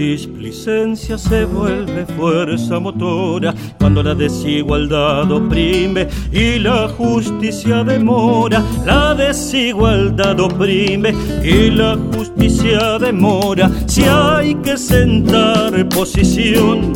Displicencia 0.00 1.18
se 1.18 1.44
vuelve 1.44 2.06
fuerza 2.16 2.80
motora 2.80 3.54
cuando 3.78 4.02
la 4.02 4.14
desigualdad 4.14 5.30
oprime 5.30 6.08
y 6.32 6.58
la 6.58 6.88
justicia 6.88 7.84
demora. 7.84 8.62
La 8.86 9.14
desigualdad 9.14 10.40
oprime 10.40 11.14
y 11.44 11.70
la 11.70 11.98
justicia 12.14 12.98
demora. 12.98 13.70
Si 13.86 14.04
hay 14.04 14.54
que 14.54 14.78
sentar 14.78 15.86
posición 15.90 16.94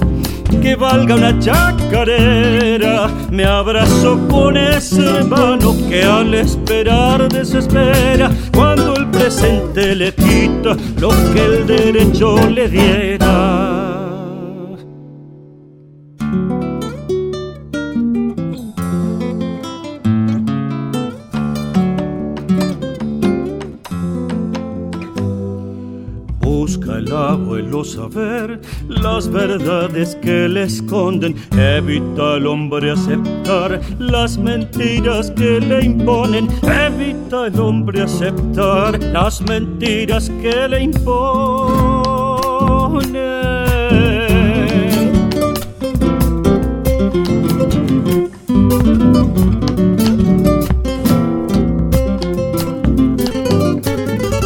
que 0.62 0.75
valga 0.75 1.17
una 1.17 1.38
chacarera. 1.38 3.09
Me 3.31 3.45
abrazo 3.45 4.19
con 4.31 4.57
ese 4.57 5.05
hermano 5.05 5.77
que 5.90 6.05
al 6.05 6.33
esperar 6.33 7.29
desespera 7.29 8.31
cuando 8.55 8.94
presente 9.14 9.94
le 9.94 10.12
quita 10.12 10.77
lo 11.00 11.11
que 11.33 11.44
el 11.44 11.66
derecho 11.66 12.37
le 12.48 12.68
diera. 12.68 13.54
Saber 27.85 28.61
las 28.88 29.31
verdades 29.31 30.16
que 30.16 30.49
le 30.49 30.64
esconden. 30.64 31.37
Evita 31.57 32.35
al 32.35 32.47
hombre 32.47 32.90
aceptar 32.92 33.81
las 33.99 34.38
mentiras 34.38 35.31
que 35.31 35.61
le 35.61 35.85
imponen. 35.85 36.49
Evita 36.62 37.44
al 37.44 37.61
hombre 37.61 38.03
aceptar 38.03 39.03
las 39.03 39.40
mentiras 39.42 40.31
que 40.42 40.68
le 40.68 40.83
imponen. 40.83 42.05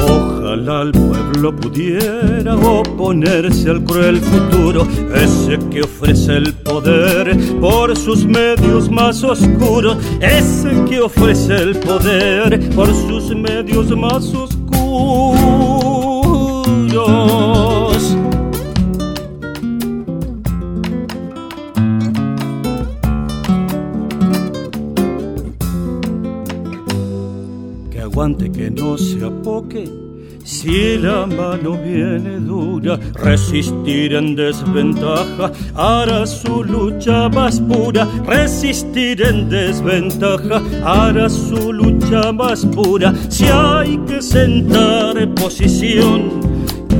Ojalá 0.00 0.82
el 0.82 0.92
pueblo 0.92 1.27
pudiera 1.46 2.56
oponerse 2.56 3.70
al 3.70 3.84
cruel 3.84 4.20
futuro, 4.20 4.86
ese 5.14 5.58
que 5.70 5.82
ofrece 5.82 6.36
el 6.36 6.52
poder 6.52 7.36
por 7.60 7.96
sus 7.96 8.24
medios 8.24 8.90
más 8.90 9.22
oscuros, 9.22 9.96
ese 10.20 10.70
que 10.88 11.00
ofrece 11.00 11.54
el 11.54 11.76
poder 11.76 12.70
por 12.70 12.88
sus 12.88 13.34
medios 13.36 13.96
más 13.96 14.34
oscuros. 14.34 14.58
Que 27.90 28.00
aguante, 28.00 28.50
que 28.50 28.70
no 28.70 28.98
se 28.98 29.24
apoque 29.24 30.07
si 30.48 30.96
la 30.96 31.26
mano 31.26 31.72
viene 31.72 32.40
dura, 32.40 32.98
resistir 33.12 34.14
en 34.14 34.34
desventaja 34.34 35.52
hará 35.74 36.26
su 36.26 36.64
lucha 36.64 37.28
más 37.28 37.60
pura. 37.60 38.08
Resistir 38.26 39.20
en 39.20 39.50
desventaja 39.50 40.62
hará 40.82 41.28
su 41.28 41.70
lucha 41.70 42.32
más 42.32 42.64
pura. 42.64 43.12
Si 43.28 43.44
hay 43.44 43.98
que 44.08 44.22
sentar 44.22 45.16
posición 45.34 46.40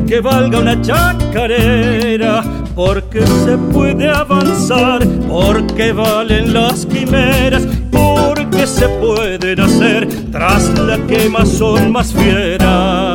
que 0.07 0.21
valga 0.21 0.61
una 0.61 0.79
chacarera, 0.83 2.45
porque 2.75 3.27
se 3.27 3.57
puede 3.73 4.11
avanzar, 4.11 5.01
porque 5.27 5.93
valen 5.93 6.53
las 6.53 6.85
quimeras, 6.85 7.67
porque 7.91 8.67
se 8.67 8.87
pueden 9.01 9.59
hacer 9.61 10.07
tras 10.31 10.79
la 10.79 10.99
quema 11.07 11.47
son 11.47 11.93
más 11.93 12.13
fieras. 12.13 13.08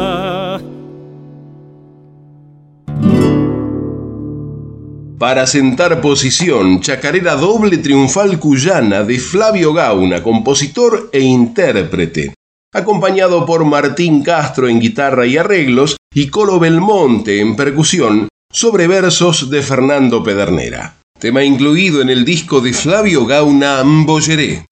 Para 5.18 5.46
sentar 5.48 6.02
posición, 6.02 6.82
chacarera 6.82 7.36
doble 7.36 7.78
triunfal 7.78 8.40
cuyana 8.40 9.04
de 9.04 9.20
Flavio 9.20 9.74
Gauna, 9.74 10.24
compositor 10.24 11.10
e 11.14 11.22
intérprete, 11.22 12.34
acompañado 12.74 13.46
por 13.46 13.64
Martín 13.64 14.24
Castro 14.24 14.68
en 14.68 14.80
guitarra 14.80 15.26
y 15.26 15.38
arreglos 15.38 15.98
y 16.14 16.28
Colo 16.28 16.60
Belmonte 16.60 17.40
en 17.40 17.56
percusión, 17.56 18.28
sobre 18.52 18.88
versos 18.88 19.50
de 19.50 19.62
Fernando 19.62 20.24
Pedernera. 20.24 20.96
Tema 21.20 21.44
incluido 21.44 22.02
en 22.02 22.10
el 22.10 22.26
disco 22.26 22.60
de 22.60 22.74
Flavio 22.74 23.26
Gauna 23.26 23.84
Mbolleré 23.84 24.66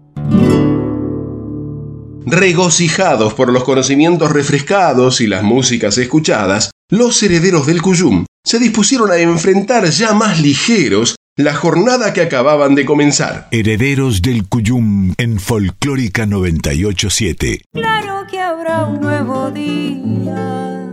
regocijados 2.26 3.34
por 3.34 3.52
los 3.52 3.64
conocimientos 3.64 4.32
refrescados 4.32 5.22
y 5.22 5.28
las 5.28 5.44
músicas 5.44 5.98
escuchadas, 5.98 6.72
los 6.92 7.24
herederos 7.24 7.68
del 7.68 7.82
Cuyum 7.82 8.26
se 8.44 8.60
dispusieron 8.60 9.12
a 9.12 9.18
enfrentar 9.18 9.90
ya 9.90 10.14
más 10.14 10.42
ligeros 10.42 11.16
la 11.38 11.56
jornada 11.56 12.12
que 12.12 12.20
acababan 12.20 12.76
de 12.76 12.84
comenzar. 12.84 13.48
Herederos 13.52 14.22
del 14.22 14.46
Cuyum 14.50 15.14
en 15.18 15.40
Folclórica 15.40 16.26
987. 16.26 17.62
Claro 17.72 18.28
que 18.30 18.40
habrá 18.40 18.86
un 18.86 19.00
nuevo 19.00 19.50
día. 19.52 20.86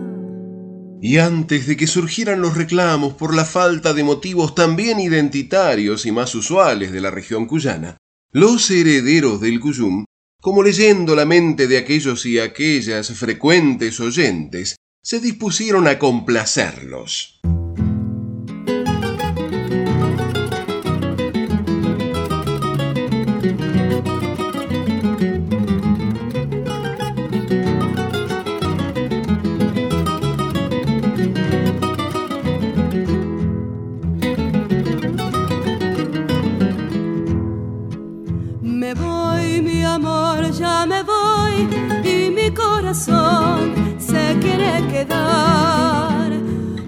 Y 1.03 1.19
antes 1.19 1.67
de 1.67 1.77
que 1.77 1.89
surgieran 1.89 2.41
los 2.43 2.57
reclamos 2.57 3.15
por 3.15 3.35
la 3.35 3.45
falta 3.45 3.93
de 3.93 4.05
motivos 4.05 4.55
también 4.55 5.01
identitarios 5.01 6.07
y 6.07 6.13
más 6.13 6.33
usuales 6.37 6.93
de 6.93 7.01
la 7.01 7.11
región 7.11 7.47
cuyana, 7.47 7.97
los 8.31 8.71
herederos 8.71 9.41
del 9.41 9.59
Cuyum 9.59 10.05
como 10.41 10.63
leyendo 10.63 11.17
la 11.17 11.25
mente 11.25 11.67
de 11.67 11.79
aquellos 11.79 12.25
y 12.25 12.39
aquellas 12.39 13.11
frecuentes 13.11 13.99
oyentes, 13.99 14.77
se 15.09 15.21
dispusieron 15.21 15.89
a 15.89 15.99
complacerlos. 15.99 17.41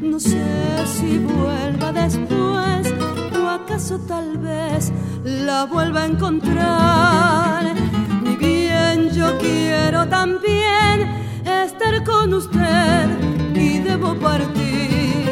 No 0.03 0.19
sé 0.19 0.85
si 0.85 1.19
vuelva 1.19 1.93
después 1.93 2.93
o 3.41 3.49
acaso 3.49 4.01
tal 4.01 4.37
vez 4.39 4.93
la 5.25 5.65
vuelva 5.67 6.03
a 6.03 6.07
encontrar. 6.07 7.73
Ni 8.25 8.35
bien 8.35 9.11
yo 9.11 9.39
quiero 9.39 10.09
también 10.09 11.09
estar 11.45 12.03
con 12.03 12.35
usted 12.35 13.07
y 13.55 13.79
debo 13.79 14.17
partir. 14.17 15.31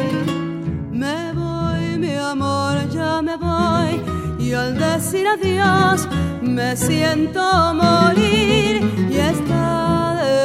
Me 0.89 1.33
voy, 1.33 1.97
mi 1.97 2.15
amor, 2.15 2.89
ya 2.91 3.21
me 3.21 3.35
voy. 3.35 4.01
Y 4.39 4.53
al 4.53 4.77
decir 4.77 5.27
adiós 5.27 6.07
me 6.41 6.77
siento 6.77 7.41
morir 7.73 8.81
y 9.11 9.17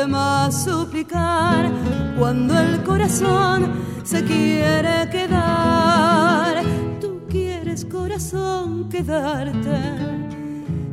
más 0.06 0.64
suplicar 0.64 1.70
cuando 2.18 2.58
el 2.58 2.82
corazón 2.82 3.72
se 4.02 4.24
quiere 4.24 5.08
quedar. 5.10 6.62
Tú 7.00 7.22
quieres 7.28 7.84
corazón 7.84 8.88
quedarte, 8.88 9.78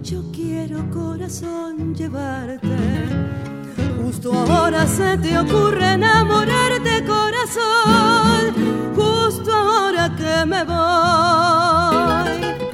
yo 0.02 0.24
quiero 0.32 0.90
corazón 0.90 1.94
llevarte. 1.94 2.68
Justo 4.02 4.34
ahora 4.34 4.88
se 4.88 5.18
te 5.18 5.38
ocurre 5.38 5.94
enamorarte 5.94 7.06
corazón, 7.06 8.94
justo 8.96 9.54
ahora 9.54 10.10
que 10.16 10.46
me 10.46 10.64
voy. 10.64 12.71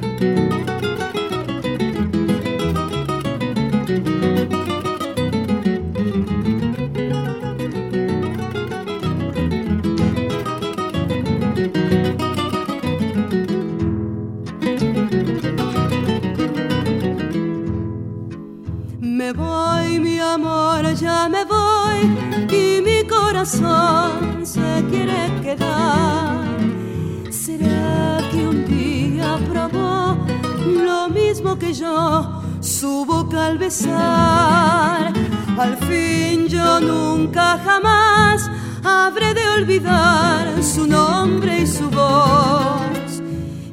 Al 35.58 35.76
fin 35.76 36.48
yo 36.48 36.80
nunca 36.80 37.60
jamás 37.62 38.50
habré 38.82 39.34
de 39.34 39.46
olvidar 39.46 40.62
su 40.62 40.86
nombre 40.86 41.60
y 41.60 41.66
su 41.66 41.90
voz. 41.90 43.20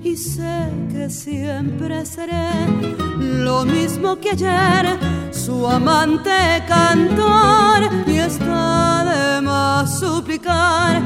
Y 0.03 0.17
sé 0.17 0.69
que 0.91 1.09
siempre 1.09 2.05
seré 2.05 2.51
lo 3.19 3.63
mismo 3.63 4.17
que 4.17 4.31
ayer 4.31 4.99
su 5.31 5.65
amante 5.65 6.61
cantor 6.67 7.89
y 8.05 8.17
está 8.17 9.05
de 9.05 9.41
más 9.43 9.97
suplicar 9.97 11.01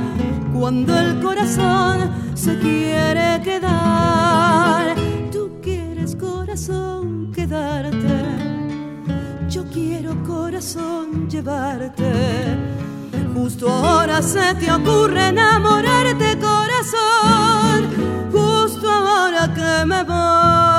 cuando 0.51 0.97
el 0.97 1.21
corazón 1.21 2.09
se 2.33 2.57
quiere 2.57 3.39
quedar. 3.43 5.08
Quiero 9.99 10.15
corazón 10.23 11.29
llevarte. 11.29 12.57
Justo 13.33 13.69
ahora 13.69 14.21
se 14.21 14.55
te 14.55 14.71
ocurre 14.71 15.27
enamorarte 15.27 16.37
corazón, 16.39 17.89
justo 18.31 18.89
ahora 18.89 19.53
que 19.53 19.85
me 19.85 20.03
voy. 20.03 20.78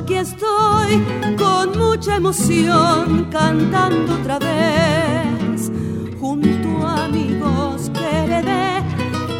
Aquí 0.00 0.14
estoy 0.14 1.04
con 1.36 1.78
mucha 1.78 2.16
emoción 2.16 3.28
cantando 3.30 4.14
otra 4.14 4.38
vez 4.38 5.70
junto 6.18 6.86
a 6.86 7.04
amigos 7.04 7.90
que 7.92 8.10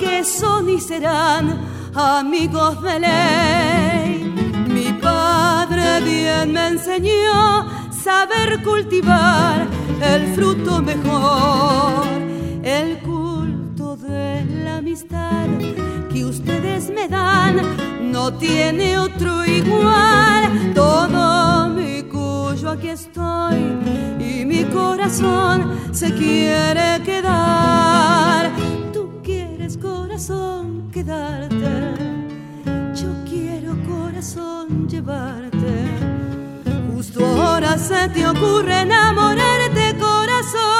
que 0.00 0.24
son 0.24 0.68
y 0.68 0.78
serán 0.78 1.60
amigos 1.94 2.82
de 2.82 3.00
ley. 3.00 4.34
Mi 4.68 4.92
padre 5.00 6.00
bien 6.02 6.52
me 6.52 6.68
enseñó 6.68 7.66
saber 7.90 8.62
cultivar 8.62 9.66
el 10.02 10.34
fruto 10.34 10.82
mejor, 10.82 12.04
el 12.62 12.98
la 14.64 14.78
amistad 14.78 15.46
que 16.12 16.24
ustedes 16.24 16.90
me 16.90 17.08
dan 17.08 17.60
no 18.12 18.32
tiene 18.34 18.98
otro 18.98 19.44
igual. 19.44 20.72
Todo 20.74 21.68
mi 21.70 22.02
cuyo 22.02 22.70
aquí 22.70 22.88
estoy 22.88 23.58
y 24.18 24.44
mi 24.44 24.64
corazón 24.64 25.78
se 25.92 26.12
quiere 26.14 27.02
quedar. 27.04 28.50
Tú 28.92 29.20
quieres 29.22 29.76
corazón 29.76 30.90
quedarte, 30.90 31.94
yo 32.94 33.10
quiero 33.28 33.76
corazón 33.88 34.88
llevarte. 34.88 35.74
Justo 36.92 37.24
ahora 37.24 37.78
se 37.78 38.08
te 38.10 38.26
ocurre 38.26 38.82
enamorarte 38.82 39.96
corazón. 39.98 40.79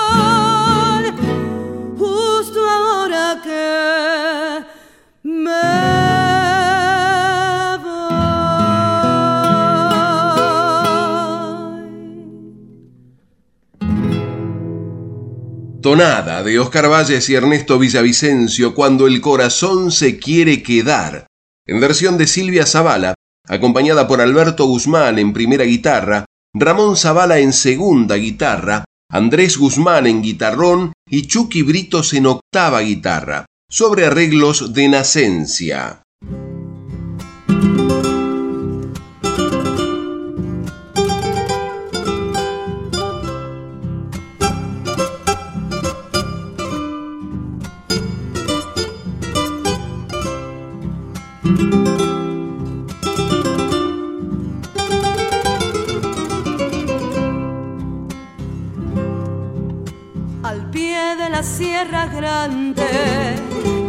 De 15.91 16.61
Oscar 16.61 16.89
Valles 16.89 17.29
y 17.31 17.35
Ernesto 17.35 17.77
Villavicencio 17.77 18.77
cuando 18.77 19.09
el 19.09 19.21
corazón 19.21 19.91
se 19.91 20.21
quiere 20.21 20.63
quedar, 20.63 21.27
en 21.67 21.81
versión 21.81 22.17
de 22.17 22.29
Silvia 22.29 22.65
Zavala, 22.65 23.15
acompañada 23.49 24.07
por 24.07 24.21
Alberto 24.21 24.67
Guzmán 24.67 25.19
en 25.19 25.33
primera 25.33 25.65
guitarra, 25.65 26.27
Ramón 26.55 26.97
Zavala 26.97 27.41
en 27.41 27.53
segunda 27.53 28.15
guitarra, 28.15 28.85
Andrés 29.11 29.59
Guzmán 29.59 30.07
en 30.07 30.23
guitarrón 30.23 30.93
y 31.09 31.27
Chucky 31.27 31.63
Britos 31.63 32.15
en 32.15 32.27
octava 32.27 32.83
guitarra, 32.83 33.47
sobre 33.69 34.07
arreglos 34.07 34.73
de 34.73 34.89
Nacencia. 34.89 36.03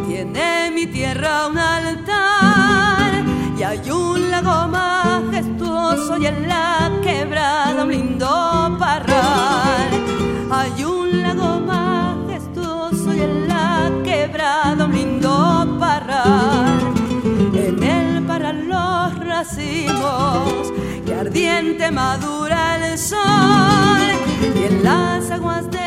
Tiene 0.08 0.72
mi 0.74 0.88
tierra 0.88 1.48
un 1.48 1.58
altar 1.58 3.24
y 3.58 3.64
hay 3.64 3.92
un 3.92 4.32
lago 4.32 4.70
majestuoso 4.70 6.18
y 6.18 6.28
en 6.28 6.48
la 6.48 6.90
quebrada 7.04 7.84
un 7.84 7.92
lindo 7.92 8.78
parral. 8.80 9.90
Hay 10.52 10.84
un 10.86 11.22
lago 11.22 11.60
majestuoso 11.60 13.14
y 13.14 13.22
en 13.24 13.48
la 13.50 13.92
quebrada 14.06 14.86
un 14.86 14.94
lindo 14.94 15.78
parral. 15.78 16.94
En 17.54 17.84
el 17.84 18.24
parral 18.24 18.70
los 18.70 19.20
racimos 19.20 20.72
y 21.06 21.12
ardiente 21.12 21.92
madura 21.92 22.78
el 22.78 22.98
sol 22.98 23.20
y 24.56 24.64
en 24.64 24.84
las 24.84 25.30
aguas 25.30 25.70
de 25.70 25.81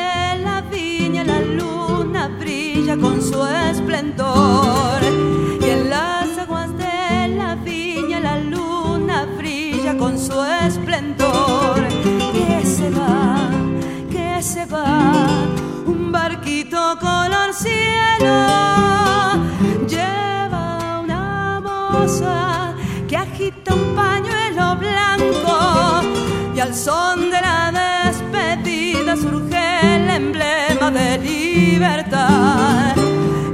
al 26.75 26.81
son 26.81 27.31
de 27.31 27.41
la 27.41 27.71
despedida 27.71 29.17
surge 29.17 29.97
el 29.97 30.11
emblema 30.11 30.91
de 30.91 31.19
libertad. 31.19 32.97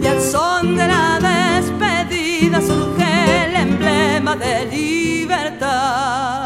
Y 0.02 0.06
al 0.06 0.20
son 0.22 0.74
de 0.74 0.88
la 0.88 1.18
despedida 1.20 2.62
surge 2.62 3.44
el 3.44 3.56
emblema 3.56 4.36
de 4.36 4.64
libertad. 4.64 6.39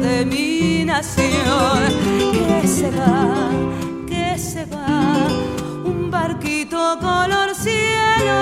De 0.00 0.24
mi 0.24 0.84
nación, 0.84 1.78
que 2.32 2.66
se 2.66 2.90
va, 2.90 3.50
que 4.08 4.38
se 4.38 4.64
va, 4.66 5.28
un 5.84 6.10
barquito 6.10 6.98
color 7.00 7.54
cielo, 7.54 8.40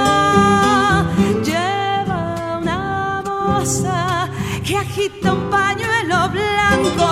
lleva 1.44 2.58
una 2.60 3.22
moza 3.24 4.28
que 4.64 4.76
agita 4.76 5.32
un 5.32 5.50
pañuelo 5.50 6.28
blanco 6.30 7.08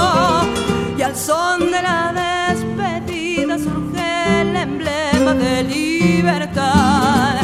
y 0.97 1.03
al 1.03 1.17
son 1.17 1.71
de 1.71 1.83
la 1.83 2.13
despedida 2.23 3.59
surge 3.59 4.41
el 4.43 4.57
emblema 4.57 5.35
de 5.35 5.63
libertad. 5.65 7.43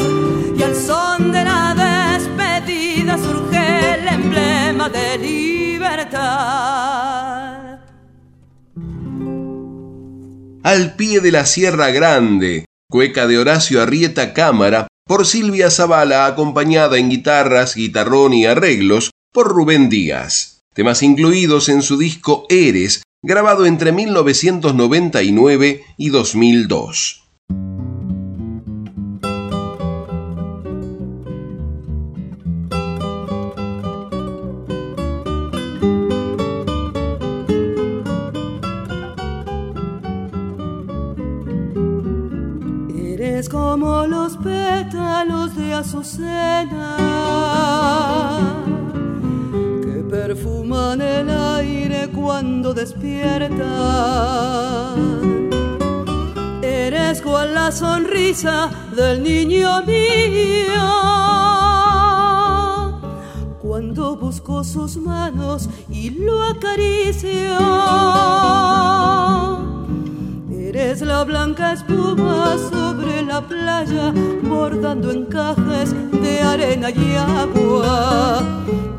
Y 0.56 0.62
al 0.62 0.74
son 0.74 1.32
de 1.32 1.44
la 1.44 1.74
despedida 1.74 3.18
surge 3.18 3.51
de 4.88 5.18
libertad. 5.18 6.22
Al 10.62 10.94
pie 10.96 11.20
de 11.20 11.30
la 11.30 11.46
Sierra 11.46 11.90
Grande, 11.90 12.64
cueca 12.90 13.26
de 13.26 13.38
Horacio 13.38 13.82
Arrieta 13.82 14.32
Cámara, 14.32 14.88
por 15.06 15.26
Silvia 15.26 15.70
Zavala, 15.70 16.26
acompañada 16.26 16.98
en 16.98 17.10
guitarras, 17.10 17.74
guitarrón 17.74 18.32
y 18.32 18.46
arreglos 18.46 19.10
por 19.32 19.48
Rubén 19.48 19.88
Díaz. 19.88 20.60
Temas 20.74 21.02
incluidos 21.02 21.68
en 21.68 21.82
su 21.82 21.98
disco 21.98 22.46
Eres, 22.48 23.02
grabado 23.22 23.66
entre 23.66 23.92
1999 23.92 25.84
y 25.96 26.08
2002. 26.08 27.21
Pétalos 45.22 45.54
de 45.54 45.72
azucena 45.72 46.96
que 49.82 50.02
perfuman 50.10 51.00
el 51.00 51.30
aire 51.30 52.08
cuando 52.08 52.74
despiertan. 52.74 53.60
Eres 56.62 57.22
cual 57.22 57.54
la 57.54 57.70
sonrisa 57.70 58.70
del 58.96 59.22
niño 59.22 59.82
mío 59.84 60.82
cuando 63.60 64.16
busco 64.16 64.64
sus 64.64 64.96
manos 64.96 65.68
y 65.88 66.10
lo 66.10 66.42
acaricio 66.42 67.58
Eres 70.74 71.02
la 71.02 71.22
blanca 71.24 71.74
espuma 71.74 72.56
sobre 72.56 73.22
la 73.22 73.42
playa, 73.42 74.10
bordando 74.42 75.10
encajes 75.10 75.94
de 76.10 76.40
arena 76.40 76.88
y 76.88 77.14
agua. 77.14 78.42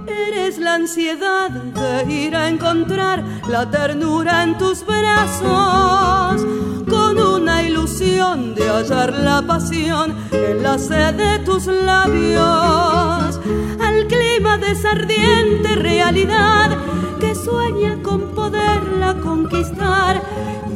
Eres 0.05 0.59
la 0.59 0.75
ansiedad 0.75 1.49
de 1.49 2.13
ir 2.13 2.36
a 2.36 2.47
encontrar 2.47 3.23
la 3.49 3.67
ternura 3.71 4.43
en 4.43 4.55
tus 4.59 4.86
brazos, 4.86 6.45
con 6.88 7.17
una 7.17 7.63
ilusión 7.63 8.53
de 8.53 8.69
hallar 8.69 9.12
la 9.12 9.41
pasión 9.41 10.15
en 10.31 10.62
la 10.62 10.77
sed 10.77 11.15
de 11.15 11.39
tus 11.39 11.65
labios, 11.65 13.39
al 13.81 14.05
clima 14.07 14.59
de 14.59 14.73
esa 14.73 14.91
ardiente 14.91 15.73
realidad 15.73 16.77
que 17.19 17.33
sueña 17.33 17.97
con 18.03 18.21
poderla 18.36 19.15
conquistar 19.23 20.21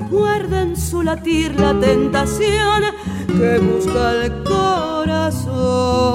guarda 0.09 0.61
en 0.61 0.75
su 0.75 1.03
latir 1.03 1.59
la 1.59 1.79
tentación 1.79 2.83
que 3.27 3.59
busca 3.59 4.25
el 4.25 4.43
corazón. 4.43 6.07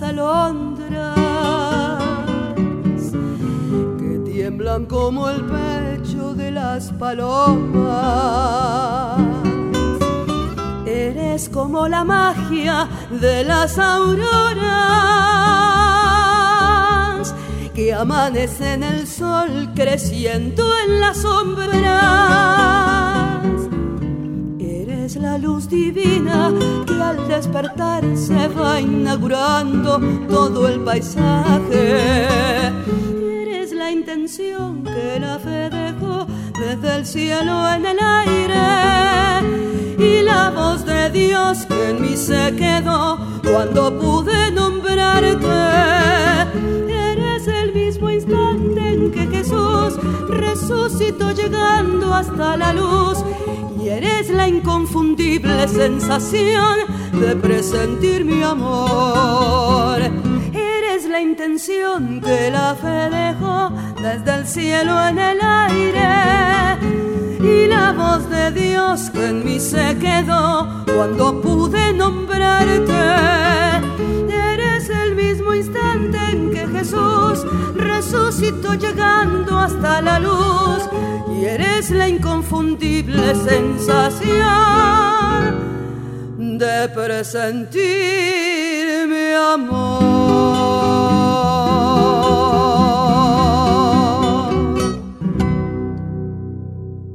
alondras 0.00 1.14
que 3.98 4.18
tiemblan 4.24 4.86
como 4.86 5.28
el 5.28 5.46
de 5.46 5.93
las 6.54 6.92
palomas. 6.92 7.84
Eres 10.86 11.48
como 11.48 11.88
la 11.88 12.04
magia 12.04 12.88
de 13.10 13.44
las 13.44 13.78
auroras 13.78 14.64
que 17.74 17.92
amanece 17.92 18.74
en 18.74 18.84
el 18.84 19.06
sol 19.06 19.70
creciendo 19.74 20.64
en 20.86 21.00
la 21.00 21.12
sombra 21.12 21.64
la 25.20 25.38
luz 25.38 25.68
divina 25.68 26.52
que 26.86 27.02
al 27.02 27.28
despertar 27.28 28.04
se 28.16 28.48
va 28.48 28.80
inaugurando 28.80 30.00
todo 30.28 30.68
el 30.68 30.80
paisaje. 30.80 32.26
Eres 33.42 33.72
la 33.72 33.90
intención 33.90 34.82
que 34.84 35.18
la 35.20 35.38
fe 35.38 35.70
dejó 35.70 36.26
desde 36.58 36.96
el 36.96 37.06
cielo 37.06 37.68
en 37.72 37.86
el 37.86 37.98
aire 38.00 39.44
y 39.98 40.22
la 40.22 40.50
voz 40.50 40.84
de 40.84 41.10
Dios 41.10 41.66
que 41.66 41.90
en 41.90 42.02
mí 42.02 42.16
se 42.16 42.54
quedó 42.56 43.18
cuando 43.42 43.98
pude 43.98 44.50
nombrarte. 44.52 45.46
Eres 46.88 47.48
el 47.48 47.72
mismo 47.72 48.10
instante 48.10 48.80
en 48.88 49.10
que 49.10 49.26
Jesús 49.26 49.98
resucitó 50.28 51.32
llegando 51.32 52.14
hasta 52.14 52.56
la 52.56 52.72
luz 52.72 53.18
y 53.82 53.88
eres 53.88 54.30
la 54.30 54.48
inconfundible 54.48 55.66
sensación 55.68 56.78
de 57.12 57.36
presentir 57.36 58.24
mi 58.24 58.42
amor. 58.42 60.00
La 61.14 61.20
intención 61.20 62.20
que 62.20 62.50
la 62.50 62.74
fe 62.74 63.08
dejó 63.08 63.70
desde 64.02 64.34
el 64.34 64.46
cielo 64.48 65.00
en 65.06 65.16
el 65.16 65.38
aire 65.40 66.76
y 67.38 67.68
la 67.68 67.92
voz 67.92 68.28
de 68.28 68.50
Dios 68.50 69.10
que 69.10 69.28
en 69.28 69.44
mí 69.44 69.60
se 69.60 69.96
quedó 69.98 70.84
cuando 70.92 71.40
pude 71.40 71.92
nombrarte. 71.92 72.92
Eres 74.28 74.90
el 74.90 75.14
mismo 75.14 75.54
instante 75.54 76.18
en 76.32 76.50
que 76.50 76.66
Jesús 76.66 77.46
resucitó 77.76 78.74
llegando 78.74 79.56
hasta 79.56 80.02
la 80.02 80.18
luz 80.18 80.80
y 81.38 81.44
eres 81.44 81.92
la 81.92 82.08
inconfundible 82.08 83.36
sensación 83.36 84.34
de 86.58 86.88
presentir 86.88 88.53
amor. 89.34 90.14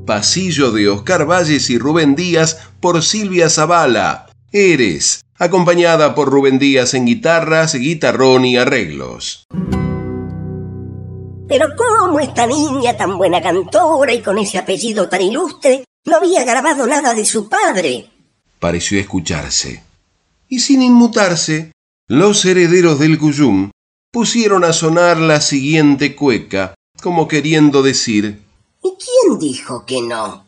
Pasillo 0.06 0.72
de 0.72 0.90
Oscar 0.90 1.30
Valles 1.30 1.70
y 1.70 1.78
Rubén 1.78 2.16
Díaz 2.16 2.58
por 2.80 3.04
Silvia 3.04 3.48
Zavala. 3.48 4.26
Eres, 4.52 5.22
acompañada 5.38 6.16
por 6.16 6.30
Rubén 6.30 6.58
Díaz 6.58 6.96
en 6.96 7.06
guitarras, 7.06 7.76
guitarrón 7.76 8.44
y 8.44 8.58
arreglos. 8.58 9.46
Pero 11.48 11.68
¿cómo 11.76 12.20
esta 12.20 12.48
niña 12.48 12.98
tan 12.98 13.18
buena 13.18 13.42
cantora 13.42 14.12
y 14.12 14.22
con 14.22 14.38
ese 14.40 14.58
apellido 14.58 15.10
tan 15.10 15.22
ilustre 15.22 15.84
no 16.06 16.18
había 16.18 16.44
grabado 16.44 16.88
nada 16.88 17.14
de 17.14 17.26
su 17.26 17.48
padre? 17.48 18.10
Pareció 18.60 19.00
escucharse. 19.00 19.84
Y 20.48 20.60
sin 20.60 20.82
inmutarse, 20.82 21.72
los 22.10 22.44
herederos 22.44 22.98
del 22.98 23.20
Cuyum 23.20 23.70
pusieron 24.12 24.64
a 24.64 24.74
sonar 24.74 25.18
la 25.20 25.42
siguiente 25.42 26.16
cueca, 26.16 26.74
como 27.04 27.28
queriendo 27.28 27.84
decir 27.84 28.42
¿Y 28.84 28.94
quién 28.98 29.38
dijo 29.38 29.86
que 29.86 30.02
no? 30.02 30.48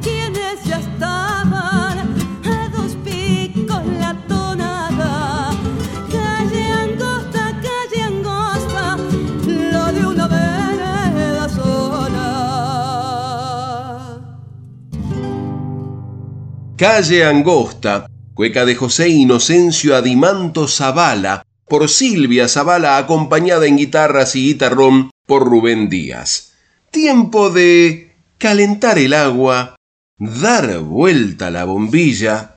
quienes 0.00 0.64
ya 0.64 0.78
estaban 0.78 1.98
a 2.44 2.68
dos 2.72 2.96
picos 3.04 3.84
la 3.98 4.16
tonada. 4.26 5.50
Calle 6.10 6.72
angosta 6.72 7.60
calle 7.60 8.02
angosta 8.02 8.96
lo 9.46 9.92
de 9.92 10.06
una 10.06 10.26
vereda 10.26 11.48
sola 11.48 12.24
Calle 16.76 17.24
Angosta, 17.24 18.06
cueca 18.34 18.64
de 18.64 18.74
José 18.74 19.08
Inocencio 19.10 19.94
Adimanto 19.96 20.66
Zavala, 20.66 21.44
por 21.68 21.88
Silvia 21.88 22.48
Zavala, 22.48 22.96
acompañada 22.96 23.66
en 23.66 23.76
guitarras 23.76 24.34
y 24.34 24.46
guitarrón 24.46 25.10
por 25.26 25.44
Rubén 25.44 25.88
Díaz. 25.88 26.53
Tiempo 26.94 27.50
de 27.50 28.12
calentar 28.38 28.98
el 28.98 29.14
agua, 29.14 29.74
dar 30.16 30.78
vuelta 30.78 31.50
la 31.50 31.64
bombilla, 31.64 32.54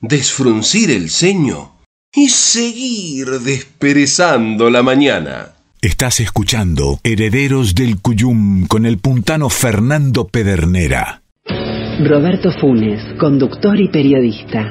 desfruncir 0.00 0.92
el 0.92 1.10
ceño 1.10 1.72
y 2.14 2.28
seguir 2.28 3.26
desperezando 3.40 4.70
la 4.70 4.84
mañana. 4.84 5.48
Estás 5.82 6.20
escuchando 6.20 7.00
Herederos 7.02 7.74
del 7.74 8.00
Cuyum 8.00 8.68
con 8.68 8.86
el 8.86 8.98
puntano 8.98 9.50
Fernando 9.50 10.28
Pedernera. 10.28 11.22
Roberto 12.08 12.52
Funes, 12.60 13.18
conductor 13.18 13.80
y 13.80 13.88
periodista. 13.88 14.70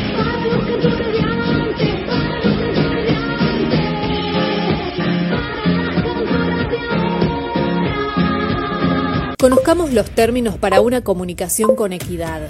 Conozcamos 9.41 9.91
los 9.91 10.11
términos 10.11 10.59
para 10.59 10.81
una 10.81 11.01
comunicación 11.01 11.75
con 11.75 11.93
equidad. 11.93 12.41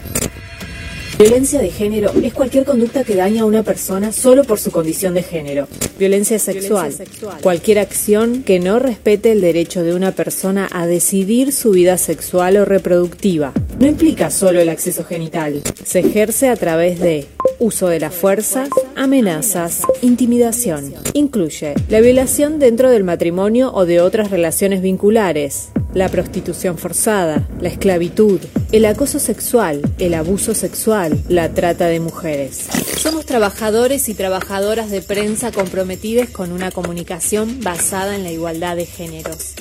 Violencia 1.17 1.61
de 1.61 1.69
género 1.69 2.11
es 2.21 2.33
cualquier 2.33 2.65
conducta 2.65 3.05
que 3.05 3.15
daña 3.15 3.43
a 3.43 3.45
una 3.45 3.63
persona 3.63 4.11
solo 4.11 4.43
por 4.43 4.59
su 4.59 4.71
condición 4.71 5.13
de 5.13 5.23
género. 5.23 5.69
Violencia 5.97 6.37
sexual. 6.37 6.93
Cualquier 7.41 7.79
acción 7.79 8.43
que 8.43 8.59
no 8.59 8.77
respete 8.77 9.31
el 9.31 9.39
derecho 9.39 9.83
de 9.83 9.95
una 9.95 10.11
persona 10.11 10.67
a 10.69 10.85
decidir 10.85 11.53
su 11.53 11.71
vida 11.71 11.97
sexual 11.97 12.57
o 12.57 12.65
reproductiva. 12.65 13.53
No 13.79 13.87
implica 13.87 14.29
solo 14.29 14.59
el 14.59 14.67
acceso 14.67 15.05
genital. 15.05 15.61
Se 15.85 15.99
ejerce 15.99 16.49
a 16.49 16.57
través 16.57 16.99
de 16.99 17.25
uso 17.59 17.87
de 17.87 18.01
la 18.01 18.11
fuerza, 18.11 18.67
amenazas, 18.97 19.83
intimidación. 20.01 20.93
Incluye 21.13 21.73
la 21.87 22.01
violación 22.01 22.59
dentro 22.59 22.89
del 22.89 23.05
matrimonio 23.05 23.71
o 23.73 23.85
de 23.85 24.01
otras 24.01 24.29
relaciones 24.29 24.81
vinculares, 24.81 25.69
la 25.93 26.09
prostitución 26.09 26.77
forzada, 26.77 27.47
la 27.59 27.69
esclavitud, 27.69 28.39
el 28.71 28.85
acoso 28.85 29.19
sexual, 29.19 29.81
el 29.99 30.13
abuso 30.13 30.55
sexual, 30.55 31.21
la 31.27 31.53
trata 31.53 31.87
de 31.87 31.99
mujeres. 31.99 32.67
Somos 32.97 33.25
trabajadores 33.25 34.09
y 34.09 34.13
trabajadoras 34.13 34.89
de 34.89 35.01
prensa 35.01 35.51
comprometidos 35.51 36.29
con 36.29 36.51
una 36.51 36.71
comunicación 36.71 37.59
basada 37.61 38.15
en 38.15 38.23
la 38.23 38.31
igualdad 38.31 38.75
de 38.75 38.85
géneros. 38.85 39.53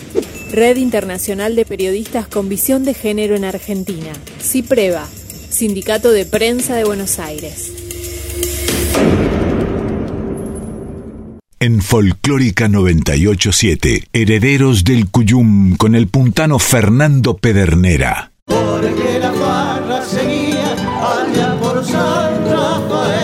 Red 0.53 0.77
Internacional 0.77 1.55
de 1.55 1.65
Periodistas 1.65 2.27
con 2.27 2.49
Visión 2.49 2.85
de 2.85 2.95
Género 2.95 3.37
en 3.37 3.45
Argentina. 3.45 4.13
CIPREVA, 4.41 5.07
Sindicato 5.49 6.11
de 6.11 6.27
Prensa 6.27 6.75
de 6.77 6.85
Buenos 6.85 7.19
Aires. 7.19 7.80
En 11.63 11.83
Folclórica 11.83 12.69
987, 12.69 14.09
Herederos 14.15 14.83
del 14.83 15.11
Cuyum 15.11 15.77
con 15.77 15.95
el 15.95 16.09
puntano 16.09 16.59
Fernando 16.59 17.37
Pedernera. 17.37 18.33
Porque 18.47 19.19
la 19.21 19.31
farra 19.31 20.03
seguía 20.03 20.73
allá 20.73 21.61
por 21.61 21.85
San 21.85 22.47
Rafael. 22.47 23.19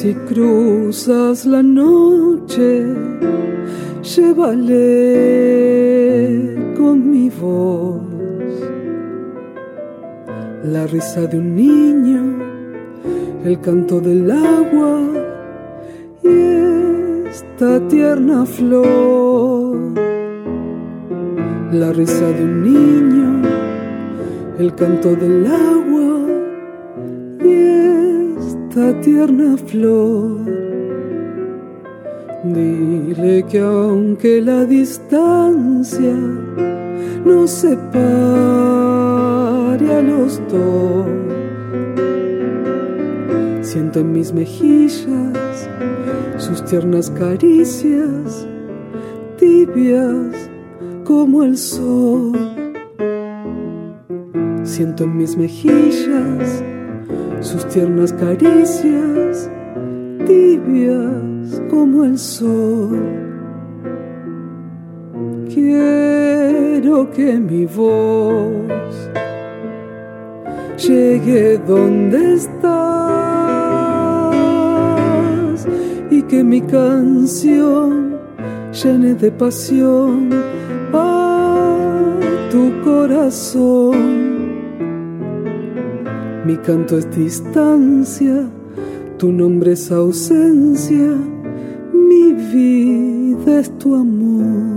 Si 0.00 0.14
cruzas 0.14 1.44
la 1.44 1.62
noche, 1.62 2.86
llévale 4.02 4.74
con 6.74 7.10
mi 7.10 7.28
voz 7.28 8.00
la 10.64 10.86
risa 10.86 11.26
de 11.26 11.36
un 11.36 11.54
niño, 11.54 12.22
el 13.44 13.60
canto 13.60 14.00
del 14.00 14.30
agua 14.30 15.02
y 16.22 17.28
esta 17.28 17.86
tierna 17.88 18.46
flor. 18.46 19.76
La 21.72 21.92
risa 21.92 22.26
de 22.32 22.42
un 22.42 22.62
niño, 22.62 23.42
el 24.58 24.74
canto 24.74 25.14
del 25.14 25.44
agua 25.44 25.80
esta 28.70 29.00
tierna 29.00 29.56
flor. 29.56 30.38
Dile 32.44 33.44
que 33.50 33.58
aunque 33.58 34.40
la 34.40 34.64
distancia 34.64 36.14
nos 37.24 37.50
separe 37.50 37.82
a 39.92 40.02
los 40.02 40.40
dos, 40.48 41.06
siento 43.60 43.98
en 44.00 44.12
mis 44.12 44.32
mejillas 44.32 45.68
sus 46.38 46.64
tiernas 46.64 47.10
caricias, 47.10 48.46
tibias 49.36 50.48
como 51.04 51.42
el 51.42 51.58
sol. 51.58 52.38
Siento 54.62 55.02
en 55.04 55.16
mis 55.16 55.36
mejillas 55.36 56.69
sus 57.40 57.66
tiernas 57.68 58.12
caricias, 58.12 59.50
tibias 60.26 61.62
como 61.70 62.04
el 62.04 62.18
sol. 62.18 63.00
Quiero 65.52 67.10
que 67.10 67.38
mi 67.38 67.66
voz 67.66 69.10
llegue 70.76 71.58
donde 71.58 72.34
estás 72.34 72.60
y 76.10 76.22
que 76.22 76.44
mi 76.44 76.60
canción 76.60 78.16
llene 78.72 79.14
de 79.14 79.30
pasión 79.32 80.30
a 80.92 82.18
tu 82.50 82.70
corazón. 82.84 84.19
Mi 86.46 86.56
canto 86.56 86.96
es 86.96 87.10
distancia, 87.10 88.48
tu 89.18 89.30
nombre 89.30 89.72
es 89.72 89.92
ausencia, 89.92 91.14
mi 91.92 92.32
vida 92.32 93.60
es 93.60 93.70
tu 93.78 93.94
amor. 93.94 94.69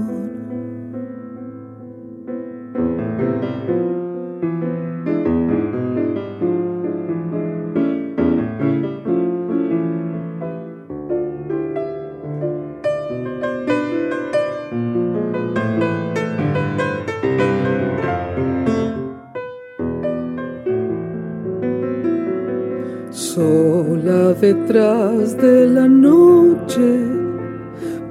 Detrás 24.44 25.38
de 25.38 25.68
la 25.68 25.88
noche, 25.88 27.00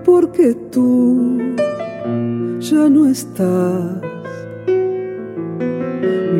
porque 0.02 0.54
tú 0.70 1.38
ya 2.58 2.88
no 2.88 3.06
estás. 3.06 4.00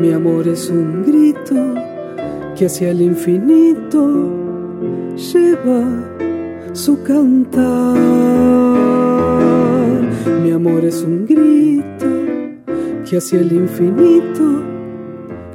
Mi 0.00 0.10
amor 0.12 0.48
es 0.48 0.70
un 0.70 1.02
grito 1.02 1.74
que 2.56 2.64
hacia 2.64 2.90
el 2.92 3.02
infinito 3.02 4.00
lleva 5.14 5.84
su 6.72 7.02
cantar. 7.02 7.98
Mi 10.42 10.52
amor 10.52 10.86
es 10.86 11.02
un 11.02 11.26
grito 11.26 12.06
que 13.04 13.18
hacia 13.18 13.40
el 13.40 13.52
infinito 13.52 14.46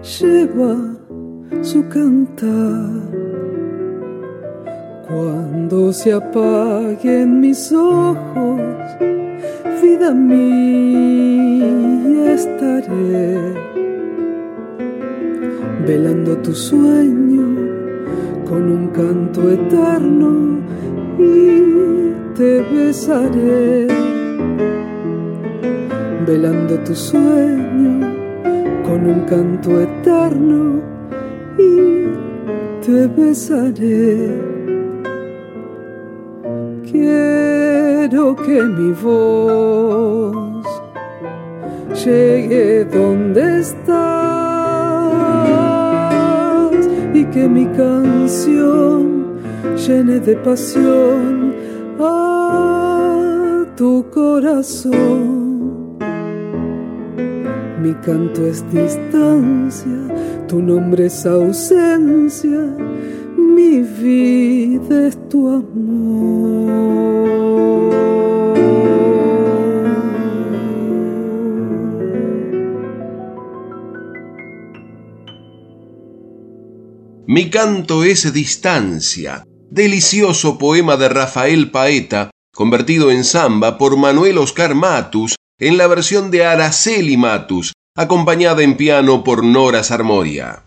lleva 0.04 0.76
su 1.64 1.88
cantar. 1.90 3.07
Cuando 5.08 5.94
se 5.94 6.12
apaguen 6.12 7.40
mis 7.40 7.72
ojos, 7.72 8.60
vida 9.82 10.14
mía 10.14 11.64
estaré, 12.34 13.38
velando 15.86 16.36
tu 16.40 16.54
sueño 16.54 17.56
con 18.50 18.70
un 18.70 18.88
canto 18.88 19.50
eterno 19.50 20.60
y 21.18 22.12
te 22.36 22.62
besaré, 22.64 23.88
velando 26.28 26.78
tu 26.80 26.94
sueño 26.94 28.14
con 28.86 29.08
un 29.08 29.22
canto 29.22 29.80
eterno 29.80 30.82
y 31.58 32.08
te 32.86 33.08
besaré. 33.08 34.57
Quiero 36.92 38.36
que 38.36 38.64
mi 38.64 38.92
voz 38.94 40.66
llegue 42.06 42.86
donde 42.86 43.60
estás 43.60 43.88
y 47.14 47.26
que 47.26 47.50
mi 47.50 47.66
canción 47.68 49.36
llene 49.76 50.20
de 50.22 50.38
pasión 50.38 51.54
a 52.00 53.66
tu 53.76 54.06
corazón. 54.10 55.98
Mi 57.82 57.94
canto 57.96 58.48
es 58.48 58.64
distancia, 58.72 60.46
tu 60.48 60.62
nombre 60.62 61.08
es 61.08 61.26
ausencia, 61.26 62.74
mi 63.58 63.82
vida 63.82 65.08
es 65.08 65.18
tu 65.30 65.42
Mi 77.26 77.50
canto 77.50 78.04
es 78.04 78.32
distancia, 78.32 79.44
delicioso 79.72 80.60
poema 80.60 80.96
de 80.96 81.10
Rafael 81.10 81.72
Paeta, 81.72 82.30
convertido 82.54 83.10
en 83.10 83.24
samba 83.24 83.80
por 83.80 83.98
Manuel 83.98 84.38
Oscar 84.38 84.76
Matus 84.76 85.36
en 85.60 85.78
la 85.78 85.88
versión 85.88 86.30
de 86.30 86.46
Araceli 86.46 87.18
Matus, 87.18 87.74
acompañada 87.96 88.62
en 88.62 88.78
piano 88.78 89.24
por 89.24 89.44
Nora 89.44 89.84
Sarmoria. 89.84 90.64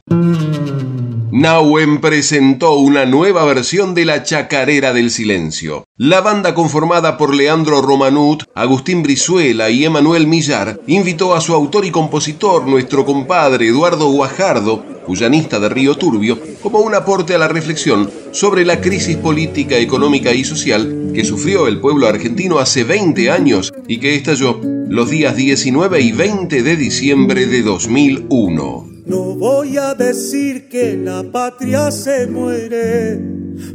Nahuen 1.32 2.00
presentó 2.00 2.74
una 2.74 3.06
nueva 3.06 3.44
versión 3.44 3.94
de 3.94 4.04
La 4.04 4.24
Chacarera 4.24 4.92
del 4.92 5.12
Silencio. 5.12 5.84
La 5.96 6.20
banda 6.20 6.54
conformada 6.54 7.16
por 7.16 7.34
Leandro 7.34 7.82
Romanut, 7.82 8.42
Agustín 8.54 9.04
Brizuela 9.04 9.70
y 9.70 9.84
Emanuel 9.84 10.26
Millar 10.26 10.80
invitó 10.88 11.34
a 11.34 11.40
su 11.40 11.54
autor 11.54 11.84
y 11.84 11.92
compositor, 11.92 12.66
nuestro 12.66 13.06
compadre 13.06 13.68
Eduardo 13.68 14.10
Guajardo, 14.10 14.84
cuyanista 15.06 15.60
de 15.60 15.68
Río 15.68 15.96
Turbio, 15.96 16.36
como 16.62 16.80
un 16.80 16.96
aporte 16.96 17.36
a 17.36 17.38
la 17.38 17.46
reflexión 17.46 18.10
sobre 18.32 18.64
la 18.64 18.80
crisis 18.80 19.16
política, 19.16 19.76
económica 19.76 20.32
y 20.32 20.42
social 20.42 21.12
que 21.14 21.24
sufrió 21.24 21.68
el 21.68 21.80
pueblo 21.80 22.08
argentino 22.08 22.58
hace 22.58 22.82
20 22.82 23.30
años 23.30 23.72
y 23.86 23.98
que 23.98 24.16
estalló 24.16 24.60
los 24.88 25.10
días 25.10 25.36
19 25.36 26.00
y 26.00 26.10
20 26.10 26.62
de 26.64 26.76
diciembre 26.76 27.46
de 27.46 27.62
2001. 27.62 28.99
No 29.10 29.34
voy 29.34 29.76
a 29.76 29.92
decir 29.92 30.68
que 30.68 30.96
la 30.96 31.24
patria 31.24 31.90
se 31.90 32.28
muere, 32.28 33.20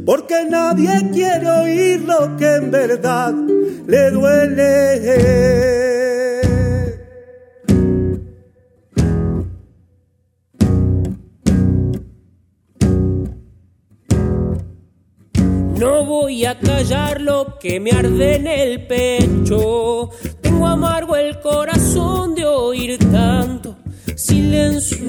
porque 0.06 0.46
nadie 0.48 1.10
quiere 1.12 1.50
oír 1.50 2.00
lo 2.00 2.34
que 2.38 2.54
en 2.54 2.70
verdad 2.70 3.34
le 3.86 4.10
duele. 4.12 5.26
No 15.78 16.06
voy 16.06 16.46
a 16.46 16.58
callar 16.58 17.20
lo 17.20 17.58
que 17.58 17.78
me 17.78 17.90
arde 17.90 18.36
en 18.36 18.46
el 18.46 18.86
pecho. 18.86 20.08
Tengo 20.40 20.66
amargo 20.66 21.14
el 21.14 21.38
corazón 21.40 22.34
de 22.34 22.46
oír 22.46 22.96
tanto 23.12 23.75
silencio. 24.16 25.06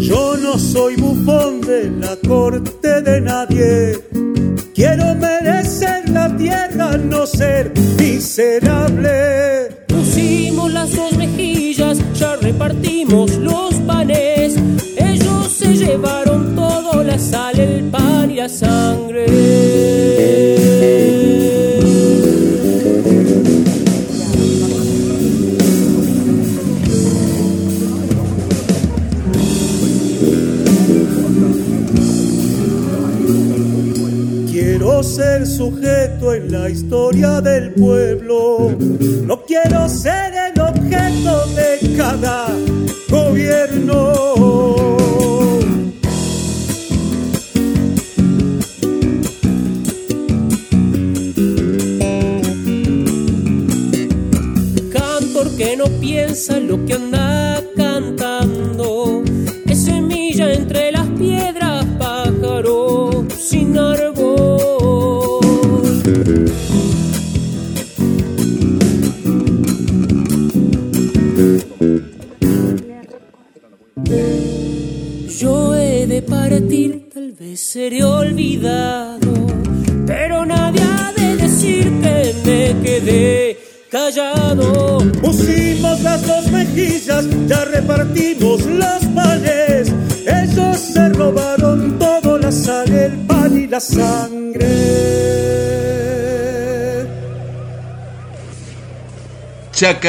Yo 0.00 0.36
no 0.36 0.58
soy 0.58 0.96
bufón 0.96 1.60
de 1.60 1.90
la 1.90 2.16
corte 2.26 3.02
de 3.02 3.20
nadie. 3.20 3.98
Quiero 4.74 5.16
no 6.98 7.26
ser 7.26 7.72
miserable. 7.98 8.65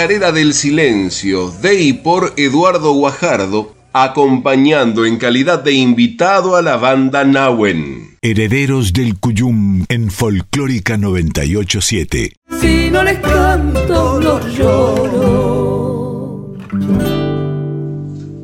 Chacarera 0.07 0.31
del 0.31 0.53
Silencio, 0.53 1.53
de 1.61 1.81
y 1.81 1.91
por 1.91 2.33
Eduardo 2.37 2.93
Guajardo, 2.93 3.75
acompañando 3.91 5.05
en 5.05 5.17
calidad 5.17 5.61
de 5.61 5.73
invitado 5.73 6.55
a 6.55 6.61
la 6.61 6.77
banda 6.77 7.25
Nahuen. 7.25 8.15
Herederos 8.21 8.93
del 8.93 9.19
Cuyum 9.19 9.83
en 9.89 10.09
Folclórica 10.09 10.95
987. 10.95 12.37
Si 12.61 12.89
no 12.89 13.03
les 13.03 13.19
canto, 13.19 14.21
los 14.21 14.57
lloro. 14.57 16.55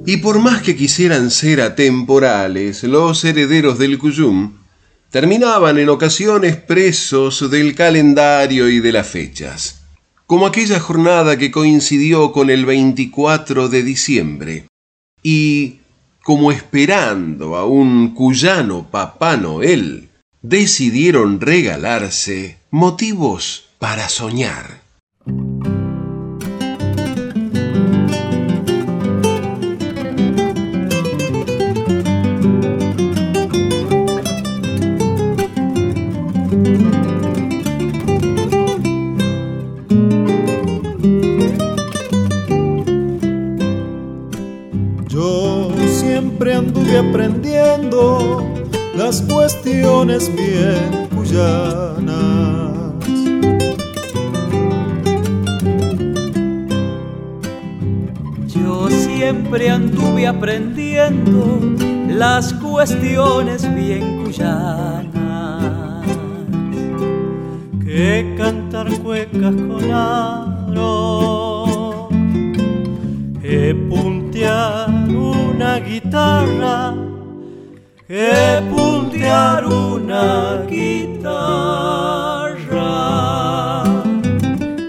Y 0.06 0.18
por 0.18 0.40
más 0.40 0.62
que 0.64 0.76
quisieran 0.76 1.32
ser 1.32 1.62
atemporales, 1.62 2.84
los 2.84 3.24
herederos 3.24 3.80
del 3.80 3.98
Cuyum 4.00 4.52
terminaban 5.12 5.80
en 5.80 5.88
ocasiones 5.88 6.58
presos 6.58 7.50
del 7.50 7.74
calendario 7.74 8.68
y 8.68 8.82
de 8.82 8.92
las 8.92 9.08
fechas, 9.08 9.83
como 10.34 10.48
aquella 10.48 10.80
jornada 10.80 11.38
que 11.38 11.52
coincidió 11.52 12.32
con 12.32 12.50
el 12.50 12.66
24 12.66 13.70
de 13.70 13.84
diciembre, 13.84 14.66
y 15.22 15.76
como 16.24 16.52
esperando 16.52 17.56
a 17.56 17.66
un 17.66 18.16
cuyano 18.16 18.88
Papá 18.90 19.38
Noel, 19.38 20.10
decidieron 20.42 21.40
regalarse 21.40 22.58
motivos 22.72 23.66
para 23.78 24.10
soñar. 24.10 24.82
Bien 50.06 51.08
cuyanas. 51.16 52.74
Yo 58.48 58.90
siempre 58.90 59.70
anduve 59.70 60.28
aprendiendo 60.28 61.58
las 62.10 62.54
cuestiones 62.56 63.74
bien 63.74 64.26
cuyanas. 64.26 66.06
Que 67.86 68.36
cantar 68.38 68.92
cuecas 69.00 69.56
con 69.56 69.90
aro, 69.90 72.10
que 73.42 73.74
puntear 73.90 74.90
una 75.10 75.80
guitarra, 75.80 76.94
que 78.06 78.62
puntear 78.70 79.63
una 80.14 80.64
guitarra, 80.70 81.34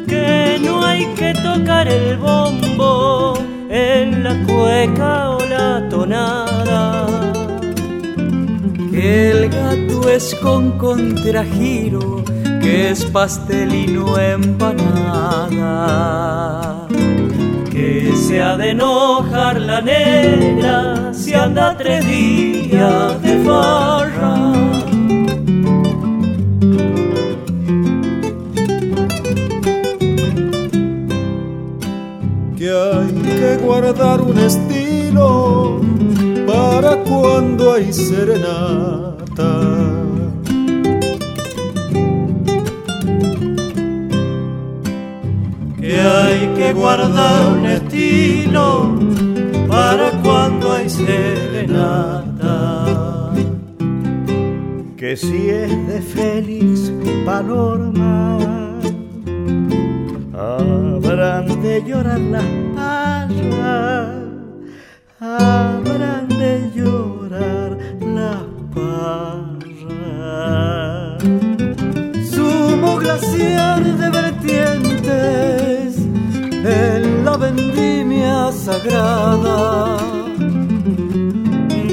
que 0.06 0.60
no 0.62 0.84
hay 0.84 1.06
que 1.14 1.32
tocar 1.34 1.88
el 1.88 2.18
bombo 2.18 3.38
en 3.70 4.22
la 4.22 4.34
cueca 4.46 5.30
o 5.30 5.38
la 5.46 5.88
tonada. 5.88 7.06
que 8.90 9.30
el 9.30 9.48
gato 9.48 10.08
es 10.08 10.34
con 10.36 10.78
contragiro, 10.78 12.22
que 12.60 12.90
es 12.90 13.04
pastelino 13.06 14.18
empanada. 14.18 15.26
Que 17.72 18.14
se 18.14 18.40
ha 18.40 18.56
de 18.56 18.70
enojar 18.70 19.60
la 19.60 19.80
negra 19.80 21.12
si 21.12 21.34
anda 21.34 21.76
tres 21.76 22.06
días 22.06 23.20
de 23.22 23.38
farra. 23.44 24.83
Guardar 33.64 34.20
un 34.20 34.38
estilo 34.38 35.80
para 36.46 36.96
cuando 37.02 37.72
hay 37.72 37.92
serenata. 37.92 39.14
que 45.84 46.00
hay 46.00 46.54
que 46.56 46.72
guardar 46.72 47.58
un 47.58 47.66
estilo 47.66 48.94
para 49.68 50.10
cuando 50.22 50.72
hay 50.72 50.88
serenata. 50.88 52.56
Que 54.96 55.14
si 55.14 55.50
es 55.50 55.70
de 55.88 56.00
Félix 56.00 56.90
Panorma, 57.26 58.38
habrán 60.32 61.62
de 61.62 61.82
llorar 61.86 62.20
las 62.20 62.44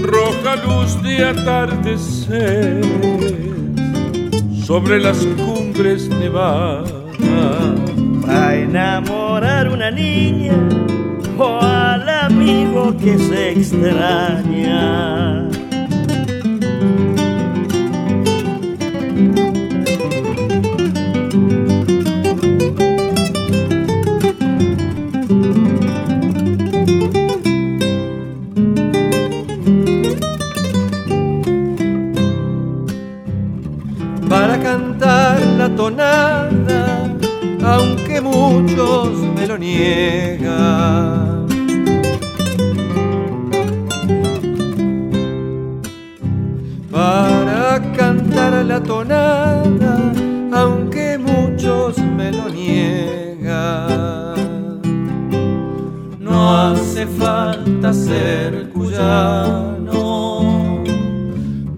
roja 0.04 0.56
luz 0.66 1.02
de 1.02 1.26
atardecer 1.26 2.82
sobre 4.66 5.00
las 5.00 5.26
cumbres 5.38 6.10
nevadas. 6.10 6.92
a 8.28 8.56
enamorar 8.56 9.70
una 9.70 9.92
niña 9.92 10.54
o 11.38 11.60
al 11.62 12.08
amigo 12.08 12.96
que 12.98 13.18
se 13.18 13.52
extraña. 13.52 15.51
Tonada, 35.82 37.10
aunque 37.64 38.22
muchos 38.22 39.10
me 39.36 39.48
lo 39.48 39.58
niegan. 39.58 41.48
Para 46.92 47.82
cantar 47.98 48.64
la 48.64 48.80
tonada, 48.84 49.94
aunque 50.54 51.18
muchos 51.18 51.98
me 51.98 52.32
lo 52.32 52.48
niegan. 52.50 53.56
No 56.20 56.34
hace 56.60 57.08
falta 57.08 57.92
ser 57.92 58.70
cuyano, 58.70 60.04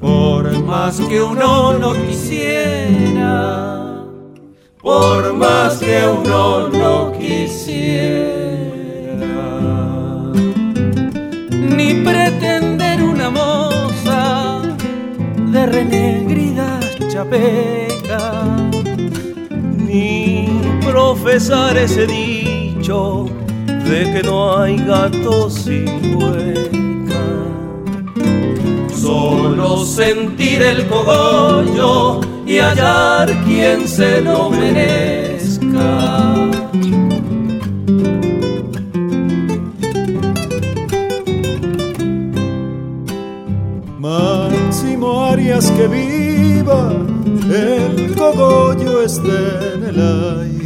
por 0.01 0.43
más 0.65 0.99
que 0.99 1.21
uno 1.21 1.79
no 1.79 1.93
quisiera, 1.93 3.72
por 4.93 5.33
más 5.33 5.77
que 5.77 6.01
uno 6.05 6.69
no 6.69 7.11
quisiera, 7.13 8.27
ni 11.75 11.95
pretender 12.07 13.01
una 13.01 13.29
moza 13.31 14.61
de 15.51 15.65
renegridas 15.65 16.85
chapecas, 17.07 18.69
ni 19.89 20.47
profesar 20.85 21.75
ese 21.75 22.05
dicho 22.05 23.25
de 23.89 23.99
que 24.11 24.21
no 24.23 24.57
hay 24.59 24.77
gato 24.77 25.49
sin 25.49 25.87
hueca. 26.17 27.25
Solo 28.95 29.83
sentir 29.85 30.61
el 30.61 30.85
cogollo 30.87 32.22
y 32.45 32.59
hallar 32.59 33.29
quien 33.45 33.87
se 33.87 34.21
lo 34.21 34.49
merezca. 34.49 35.43
Máximo 43.99 45.25
Arias 45.25 45.71
que 45.71 45.87
viva, 45.87 46.91
el 47.49 48.15
cogollo 48.15 49.03
esté 49.03 49.73
en 49.75 49.83
el 49.85 49.99
aire. 49.99 50.63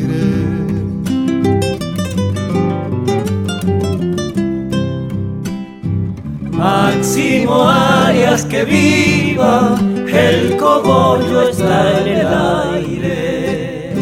Máximo 6.51 7.69
Arias 7.69 8.43
que 8.45 8.65
viva, 8.65 9.78
el 10.14 10.58
cogollo 10.58 11.49
está 11.49 12.01
en 12.01 12.08
el 12.08 12.28
aire. 12.28 13.93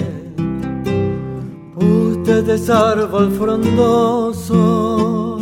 Usted 1.75 2.49
es 2.49 2.69
árbol 2.69 3.31
frondoso, 3.31 5.39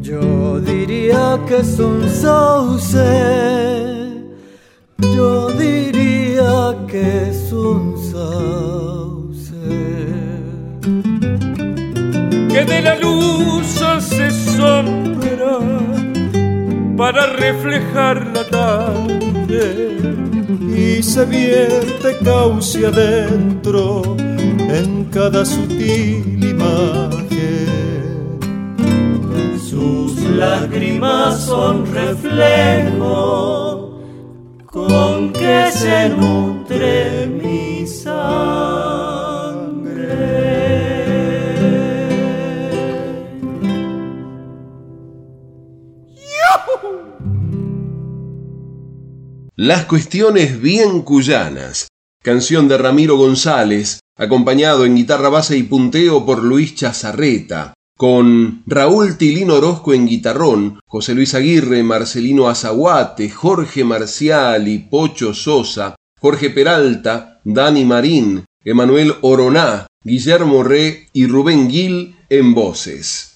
yo 0.00 0.60
diría 0.60 1.38
que 1.46 1.58
es 1.58 1.78
un 1.78 2.08
sauce, 2.08 2.98
yo 5.14 5.50
diría 5.50 6.74
que 6.86 7.28
es 7.30 7.52
un 7.52 7.96
sauce. 8.10 9.54
que 12.48 12.64
de 12.64 12.82
la 12.82 12.96
luz 12.96 13.49
para 17.00 17.26
reflejar 17.28 18.26
la 18.36 18.44
tarde 18.44 19.96
y 20.76 21.02
se 21.02 21.24
vierte 21.24 22.18
cauce 22.22 22.86
adentro 22.86 24.02
en 24.18 25.06
cada 25.06 25.46
sutil 25.46 26.44
imagen. 26.44 27.70
Sus 29.58 30.20
lágrimas 30.24 31.46
son 31.46 31.90
reflejo 31.90 33.98
con 34.66 35.32
que 35.32 35.72
se 35.72 36.10
nutre 36.10 37.39
Las 49.62 49.84
cuestiones 49.84 50.58
bien 50.58 51.02
cuyanas. 51.02 51.88
Canción 52.24 52.66
de 52.66 52.78
Ramiro 52.78 53.18
González, 53.18 54.00
acompañado 54.16 54.86
en 54.86 54.96
guitarra 54.96 55.28
base 55.28 55.58
y 55.58 55.64
punteo 55.64 56.24
por 56.24 56.42
Luis 56.42 56.74
Chazarreta, 56.76 57.74
con 57.94 58.62
Raúl 58.66 59.18
Tilino 59.18 59.56
Orozco 59.56 59.92
en 59.92 60.06
guitarrón, 60.06 60.80
José 60.86 61.14
Luis 61.14 61.34
Aguirre, 61.34 61.82
Marcelino 61.82 62.48
Azaguate, 62.48 63.28
Jorge 63.28 63.84
Marciali, 63.84 64.78
Pocho 64.78 65.34
Sosa, 65.34 65.94
Jorge 66.18 66.48
Peralta, 66.48 67.42
Dani 67.44 67.84
Marín, 67.84 68.46
Emanuel 68.64 69.12
Oroná, 69.20 69.88
Guillermo 70.02 70.62
Re 70.62 71.08
y 71.12 71.26
Rubén 71.26 71.70
Gil 71.70 72.16
en 72.30 72.54
voces. 72.54 73.29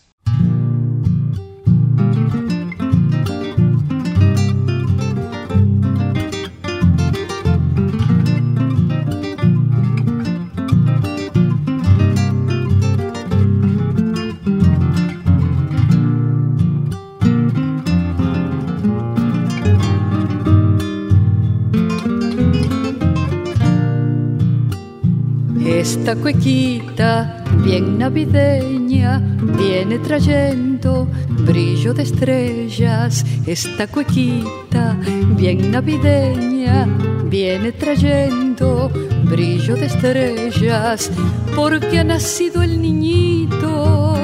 Esta 26.14 26.30
cuequita 26.30 27.44
bien 27.64 27.98
navideña 27.98 29.20
viene 29.58 29.98
trayendo 29.98 31.08
brillo 31.40 31.92
de 31.92 32.04
estrellas. 32.04 33.26
Esta 33.44 33.88
cuequita 33.88 34.96
bien 35.36 35.72
navideña 35.72 36.86
viene 37.24 37.72
trayendo 37.72 38.92
brillo 39.24 39.74
de 39.74 39.86
estrellas 39.86 41.10
porque 41.56 41.98
ha 41.98 42.04
nacido 42.04 42.62
el 42.62 42.80
niñito 42.80 44.14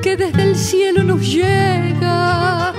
que 0.00 0.16
desde 0.16 0.42
el 0.42 0.56
cielo 0.56 1.02
nos 1.02 1.20
llega 1.20 2.72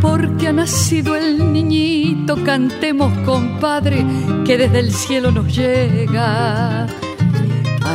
porque 0.00 0.48
ha 0.48 0.52
nacido 0.52 1.14
el 1.16 1.52
niñito, 1.52 2.42
cantemos 2.44 3.12
compadre, 3.26 4.04
que 4.46 4.56
desde 4.56 4.78
el 4.78 4.92
cielo 4.92 5.30
nos 5.30 5.54
llega. 5.54 6.86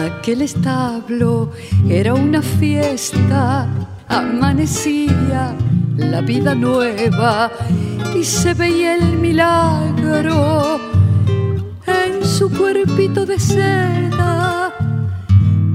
Aquel 0.05 0.43
establo 0.43 1.51
era 1.89 2.13
una 2.13 2.43
fiesta, 2.43 3.67
amanecía 4.07 5.55
la 5.97 6.21
vida 6.21 6.53
nueva 6.53 7.51
y 8.15 8.23
se 8.23 8.53
veía 8.53 8.97
el 8.97 9.17
milagro 9.17 10.79
en 11.87 12.23
su 12.23 12.51
cuerpito 12.51 13.25
de 13.25 13.39
seda. 13.39 14.71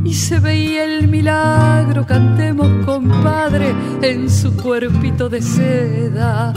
Y 0.05 0.14
se 0.14 0.39
veía 0.39 0.85
el 0.85 1.09
milagro, 1.09 2.07
cantemos 2.07 2.68
compadre, 2.87 3.74
en 4.01 4.31
su 4.31 4.57
cuerpito 4.57 5.28
de 5.28 5.43
seda. 5.43 6.55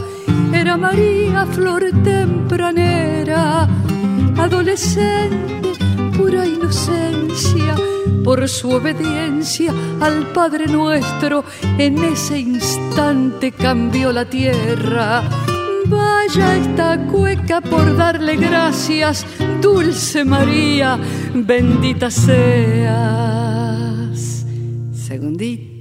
Era 0.54 0.78
María 0.78 1.48
flor 1.48 1.86
tempranera, 2.04 3.68
adolescente, 4.38 5.73
pura 6.18 6.46
inocencia, 6.46 7.76
por 8.24 8.48
su 8.48 8.70
obediencia 8.70 9.74
al 10.00 10.28
Padre 10.34 10.68
nuestro, 10.68 11.44
en 11.78 12.04
ese 12.04 12.40
instante 12.40 13.52
cambió 13.52 14.12
la 14.12 14.26
tierra. 14.26 15.24
Vaya 15.86 16.56
esta 16.58 16.98
cueca 17.08 17.62
por 17.62 17.96
darle 17.98 18.38
gracias, 18.38 19.26
dulce 19.62 20.24
María, 20.24 20.98
bendita 21.34 22.10
seas. 22.10 23.34
Segundita. 24.94 25.73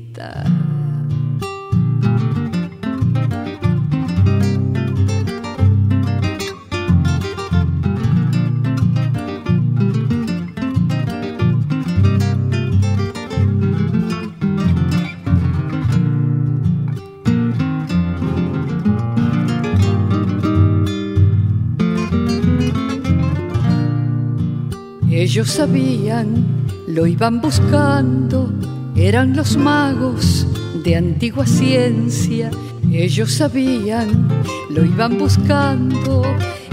Ellos 25.34 25.48
sabían, 25.48 26.44
lo 26.86 27.06
iban 27.06 27.40
buscando, 27.40 28.52
eran 28.94 29.34
los 29.34 29.56
magos 29.56 30.46
de 30.84 30.94
antigua 30.94 31.46
ciencia. 31.46 32.50
Ellos 32.92 33.32
sabían, 33.32 34.28
lo 34.68 34.84
iban 34.84 35.16
buscando, 35.16 36.22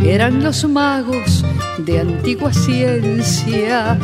eran 0.04 0.44
los 0.44 0.66
magos 0.68 1.46
de 1.78 2.02
antigua 2.02 2.52
ciencia. 2.52 3.98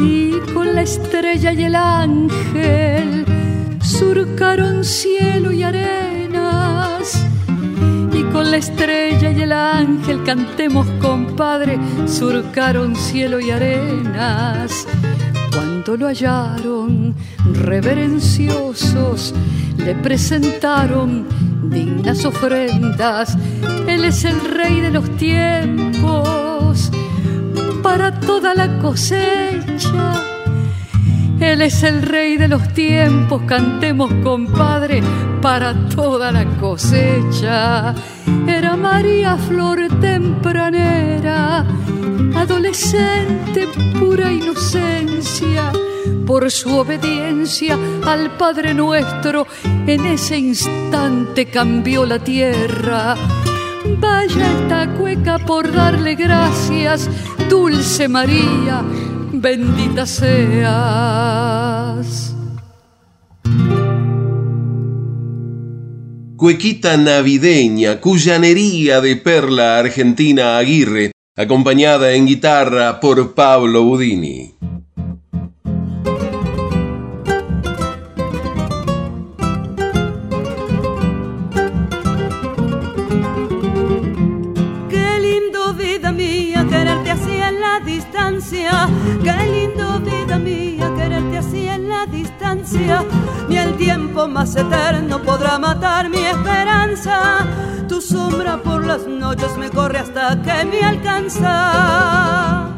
Y 0.00 0.38
con 0.54 0.74
la 0.74 0.80
estrella 0.80 1.52
y 1.52 1.64
el 1.64 1.74
ángel 1.74 3.26
surcaron 3.82 4.84
cielo 4.84 5.52
y 5.52 5.64
arenas. 5.64 6.17
Con 8.38 8.52
la 8.52 8.58
estrella 8.58 9.32
y 9.32 9.42
el 9.42 9.50
ángel 9.50 10.22
cantemos, 10.22 10.86
compadre, 11.00 11.76
surcaron 12.06 12.94
cielo 12.94 13.40
y 13.40 13.50
arenas. 13.50 14.86
Cuando 15.52 15.96
lo 15.96 16.06
hallaron, 16.06 17.16
reverenciosos, 17.52 19.34
le 19.78 19.92
presentaron 19.96 21.26
dignas 21.64 22.24
ofrendas. 22.24 23.36
Él 23.88 24.04
es 24.04 24.24
el 24.24 24.40
rey 24.40 24.82
de 24.82 24.92
los 24.92 25.10
tiempos 25.16 26.92
para 27.82 28.20
toda 28.20 28.54
la 28.54 28.78
cosecha 28.78 30.37
él 31.40 31.62
es 31.62 31.82
el 31.82 32.02
rey 32.02 32.36
de 32.36 32.48
los 32.48 32.72
tiempos, 32.74 33.42
cantemos 33.46 34.12
compadre 34.22 35.02
para 35.40 35.72
toda 35.88 36.32
la 36.32 36.44
cosecha. 36.58 37.94
Era 38.46 38.76
María 38.76 39.36
Flor 39.36 39.78
tempranera, 40.00 41.64
adolescente, 42.34 43.68
pura 43.98 44.32
inocencia. 44.32 45.72
Por 46.26 46.50
su 46.50 46.76
obediencia 46.76 47.78
al 48.04 48.36
Padre 48.36 48.74
nuestro, 48.74 49.46
en 49.86 50.06
ese 50.06 50.38
instante 50.38 51.46
cambió 51.46 52.04
la 52.04 52.18
tierra. 52.18 53.14
Vaya 53.98 54.52
esta 54.52 54.88
cueca 54.94 55.38
por 55.38 55.72
darle 55.72 56.16
gracias, 56.16 57.08
dulce 57.48 58.08
María 58.08 58.84
bendita 59.32 60.06
seas. 60.06 60.68
Cuequita 66.36 66.96
navideña, 66.96 68.00
cuyanería 68.00 69.00
de 69.00 69.16
Perla 69.16 69.78
Argentina 69.78 70.56
Aguirre, 70.58 71.10
acompañada 71.36 72.12
en 72.12 72.26
guitarra 72.26 73.00
por 73.00 73.34
Pablo 73.34 73.82
Budini. 73.82 74.54
Qué 89.22 89.36
lindo, 89.52 90.00
vida 90.00 90.38
mía, 90.38 90.92
quererte 90.96 91.38
así 91.38 91.66
en 91.66 91.88
la 91.88 92.06
distancia. 92.06 93.04
Ni 93.48 93.56
el 93.56 93.76
tiempo 93.76 94.28
más 94.28 94.54
eterno 94.54 95.22
podrá 95.22 95.58
matar 95.58 96.08
mi 96.08 96.18
esperanza. 96.18 97.46
Tu 97.88 98.00
sombra 98.00 98.58
por 98.58 98.84
las 98.84 99.06
noches 99.06 99.56
me 99.56 99.70
corre 99.70 99.98
hasta 99.98 100.40
que 100.42 100.64
me 100.66 100.80
alcanza. 100.82 102.68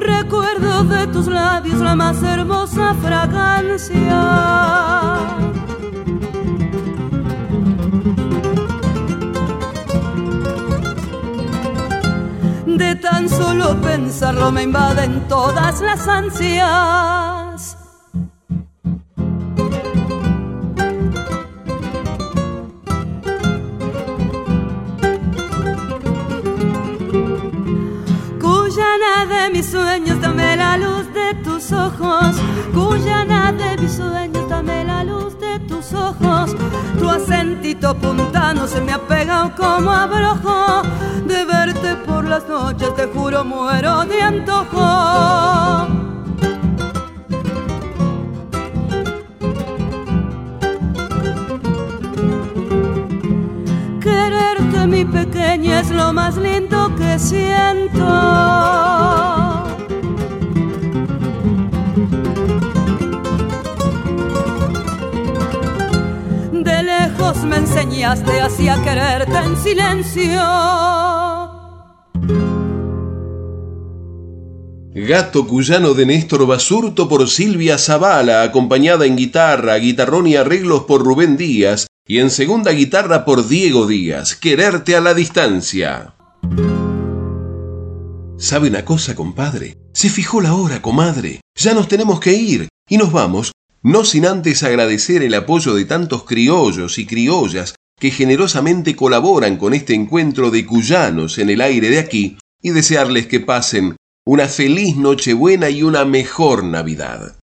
Recuerdo 0.00 0.84
de 0.84 1.06
tus 1.08 1.26
labios 1.26 1.80
la 1.80 1.96
más 1.96 2.22
hermosa 2.22 2.94
fragancia 3.02 4.54
De 12.76 12.96
tan 12.96 13.28
solo 13.28 13.80
pensarlo 13.80 14.50
me 14.50 14.64
invaden 14.64 15.28
todas 15.28 15.80
las 15.80 16.08
ansias. 16.08 17.76
Cuyana 28.40 29.26
de 29.28 29.50
mis 29.52 29.66
sueños, 29.66 30.20
dame 30.20 30.56
la 30.56 30.76
luz 30.76 31.06
de 31.14 31.34
tus 31.44 31.70
ojos. 31.70 32.34
Cuyana 32.74 33.52
de 33.52 33.76
mis 33.78 33.92
sueños, 33.92 34.48
dame 34.48 34.84
la 34.84 35.04
luz 35.04 35.38
de 35.38 35.60
tus 35.60 35.92
ojos. 35.94 36.56
Tu 36.98 37.08
acentito 37.08 37.94
puntano 37.94 38.66
se 38.66 38.80
me 38.80 38.92
ha 38.92 38.98
pegado 38.98 39.54
como 39.54 39.92
abrojo 39.92 40.82
las 42.34 42.48
noches, 42.48 42.92
te 42.96 43.06
juro 43.06 43.44
muero 43.44 44.04
de 44.06 44.20
antojo. 44.20 44.86
Quererte 54.00 54.86
mi 54.88 55.04
pequeña 55.04 55.78
es 55.78 55.90
lo 55.90 56.12
más 56.12 56.36
lindo 56.36 56.92
que 56.96 57.18
siento. 57.20 58.04
De 66.52 66.82
lejos 66.82 67.44
me 67.44 67.58
enseñaste 67.58 68.40
así 68.40 68.68
a 68.68 68.82
quererte 68.82 69.38
en 69.38 69.56
silencio. 69.56 71.23
Gato 75.04 75.46
Cuyano 75.46 75.92
de 75.92 76.06
Néstor 76.06 76.46
Basurto 76.46 77.10
por 77.10 77.28
Silvia 77.28 77.76
Zavala, 77.76 78.42
acompañada 78.42 79.04
en 79.04 79.16
guitarra, 79.16 79.76
guitarrón 79.76 80.26
y 80.26 80.36
arreglos 80.36 80.84
por 80.84 81.04
Rubén 81.04 81.36
Díaz, 81.36 81.86
y 82.08 82.20
en 82.20 82.30
segunda 82.30 82.72
guitarra 82.72 83.26
por 83.26 83.46
Diego 83.46 83.86
Díaz, 83.86 84.34
Quererte 84.34 84.96
a 84.96 85.02
la 85.02 85.12
distancia. 85.12 86.14
¿Sabe 88.38 88.68
una 88.68 88.86
cosa, 88.86 89.14
compadre? 89.14 89.76
Se 89.92 90.08
fijó 90.08 90.40
la 90.40 90.54
hora, 90.54 90.80
comadre. 90.80 91.42
Ya 91.54 91.74
nos 91.74 91.86
tenemos 91.86 92.18
que 92.18 92.32
ir. 92.32 92.68
Y 92.88 92.96
nos 92.96 93.12
vamos, 93.12 93.52
no 93.82 94.06
sin 94.06 94.24
antes 94.24 94.62
agradecer 94.62 95.22
el 95.22 95.34
apoyo 95.34 95.74
de 95.74 95.84
tantos 95.84 96.24
criollos 96.24 96.98
y 96.98 97.04
criollas 97.04 97.74
que 98.00 98.10
generosamente 98.10 98.96
colaboran 98.96 99.58
con 99.58 99.74
este 99.74 99.92
encuentro 99.92 100.50
de 100.50 100.64
cuyanos 100.64 101.36
en 101.36 101.50
el 101.50 101.60
aire 101.60 101.90
de 101.90 101.98
aquí 101.98 102.38
y 102.62 102.70
desearles 102.70 103.26
que 103.26 103.40
pasen 103.40 103.96
una 104.26 104.48
feliz 104.48 104.96
Nochebuena 104.96 105.70
y 105.70 105.82
una 105.82 106.04
mejor 106.04 106.64
Navidad. 106.64 107.36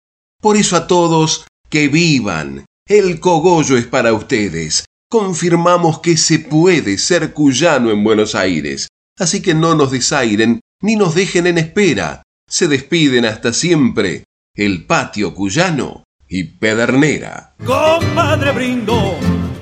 Por 0.42 0.56
eso 0.56 0.76
a 0.76 0.88
todos, 0.88 1.46
que 1.70 1.88
vivan. 1.88 2.66
El 2.88 3.20
cogollo 3.20 3.78
es 3.78 3.86
para 3.86 4.14
ustedes. 4.14 4.86
Confirmamos 5.10 6.00
que 6.00 6.18
se 6.18 6.40
puede 6.40 6.98
ser 6.98 7.34
cuyano 7.34 7.92
en 7.92 8.04
Buenos 8.04 8.36
Aires. 8.36 8.88
Así 9.18 9.42
que 9.42 9.54
no 9.54 9.76
nos 9.76 9.92
desairen 9.92 10.62
ni 10.82 10.96
nos 10.96 11.16
dejen 11.16 11.48
en 11.48 11.58
espera. 11.58 12.24
Se 12.48 12.68
despiden 12.68 13.26
hasta 13.26 13.54
siempre 13.54 14.24
el 14.56 14.86
patio 14.86 15.36
cuyano 15.36 16.04
y 16.28 16.46
Pedernera. 16.46 17.56
Compadre 17.66 18.52
brindo 18.52 19.18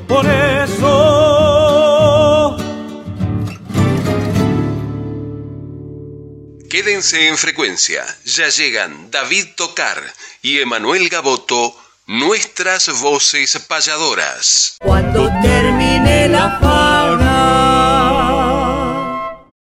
por 0.08 0.26
eso 0.26 1.37
Quédense 6.70 7.30
en 7.30 7.38
frecuencia, 7.38 8.06
ya 8.26 8.50
llegan 8.50 9.10
David 9.10 9.56
Tocar 9.56 10.04
y 10.42 10.60
Emanuel 10.60 11.08
Gaboto, 11.08 11.74
nuestras 12.08 12.90
voces 13.00 13.58
payadoras. 13.68 14.76
Cuando 14.82 15.30
termine 15.42 16.28
la 16.28 16.60
fauna 16.60 18.27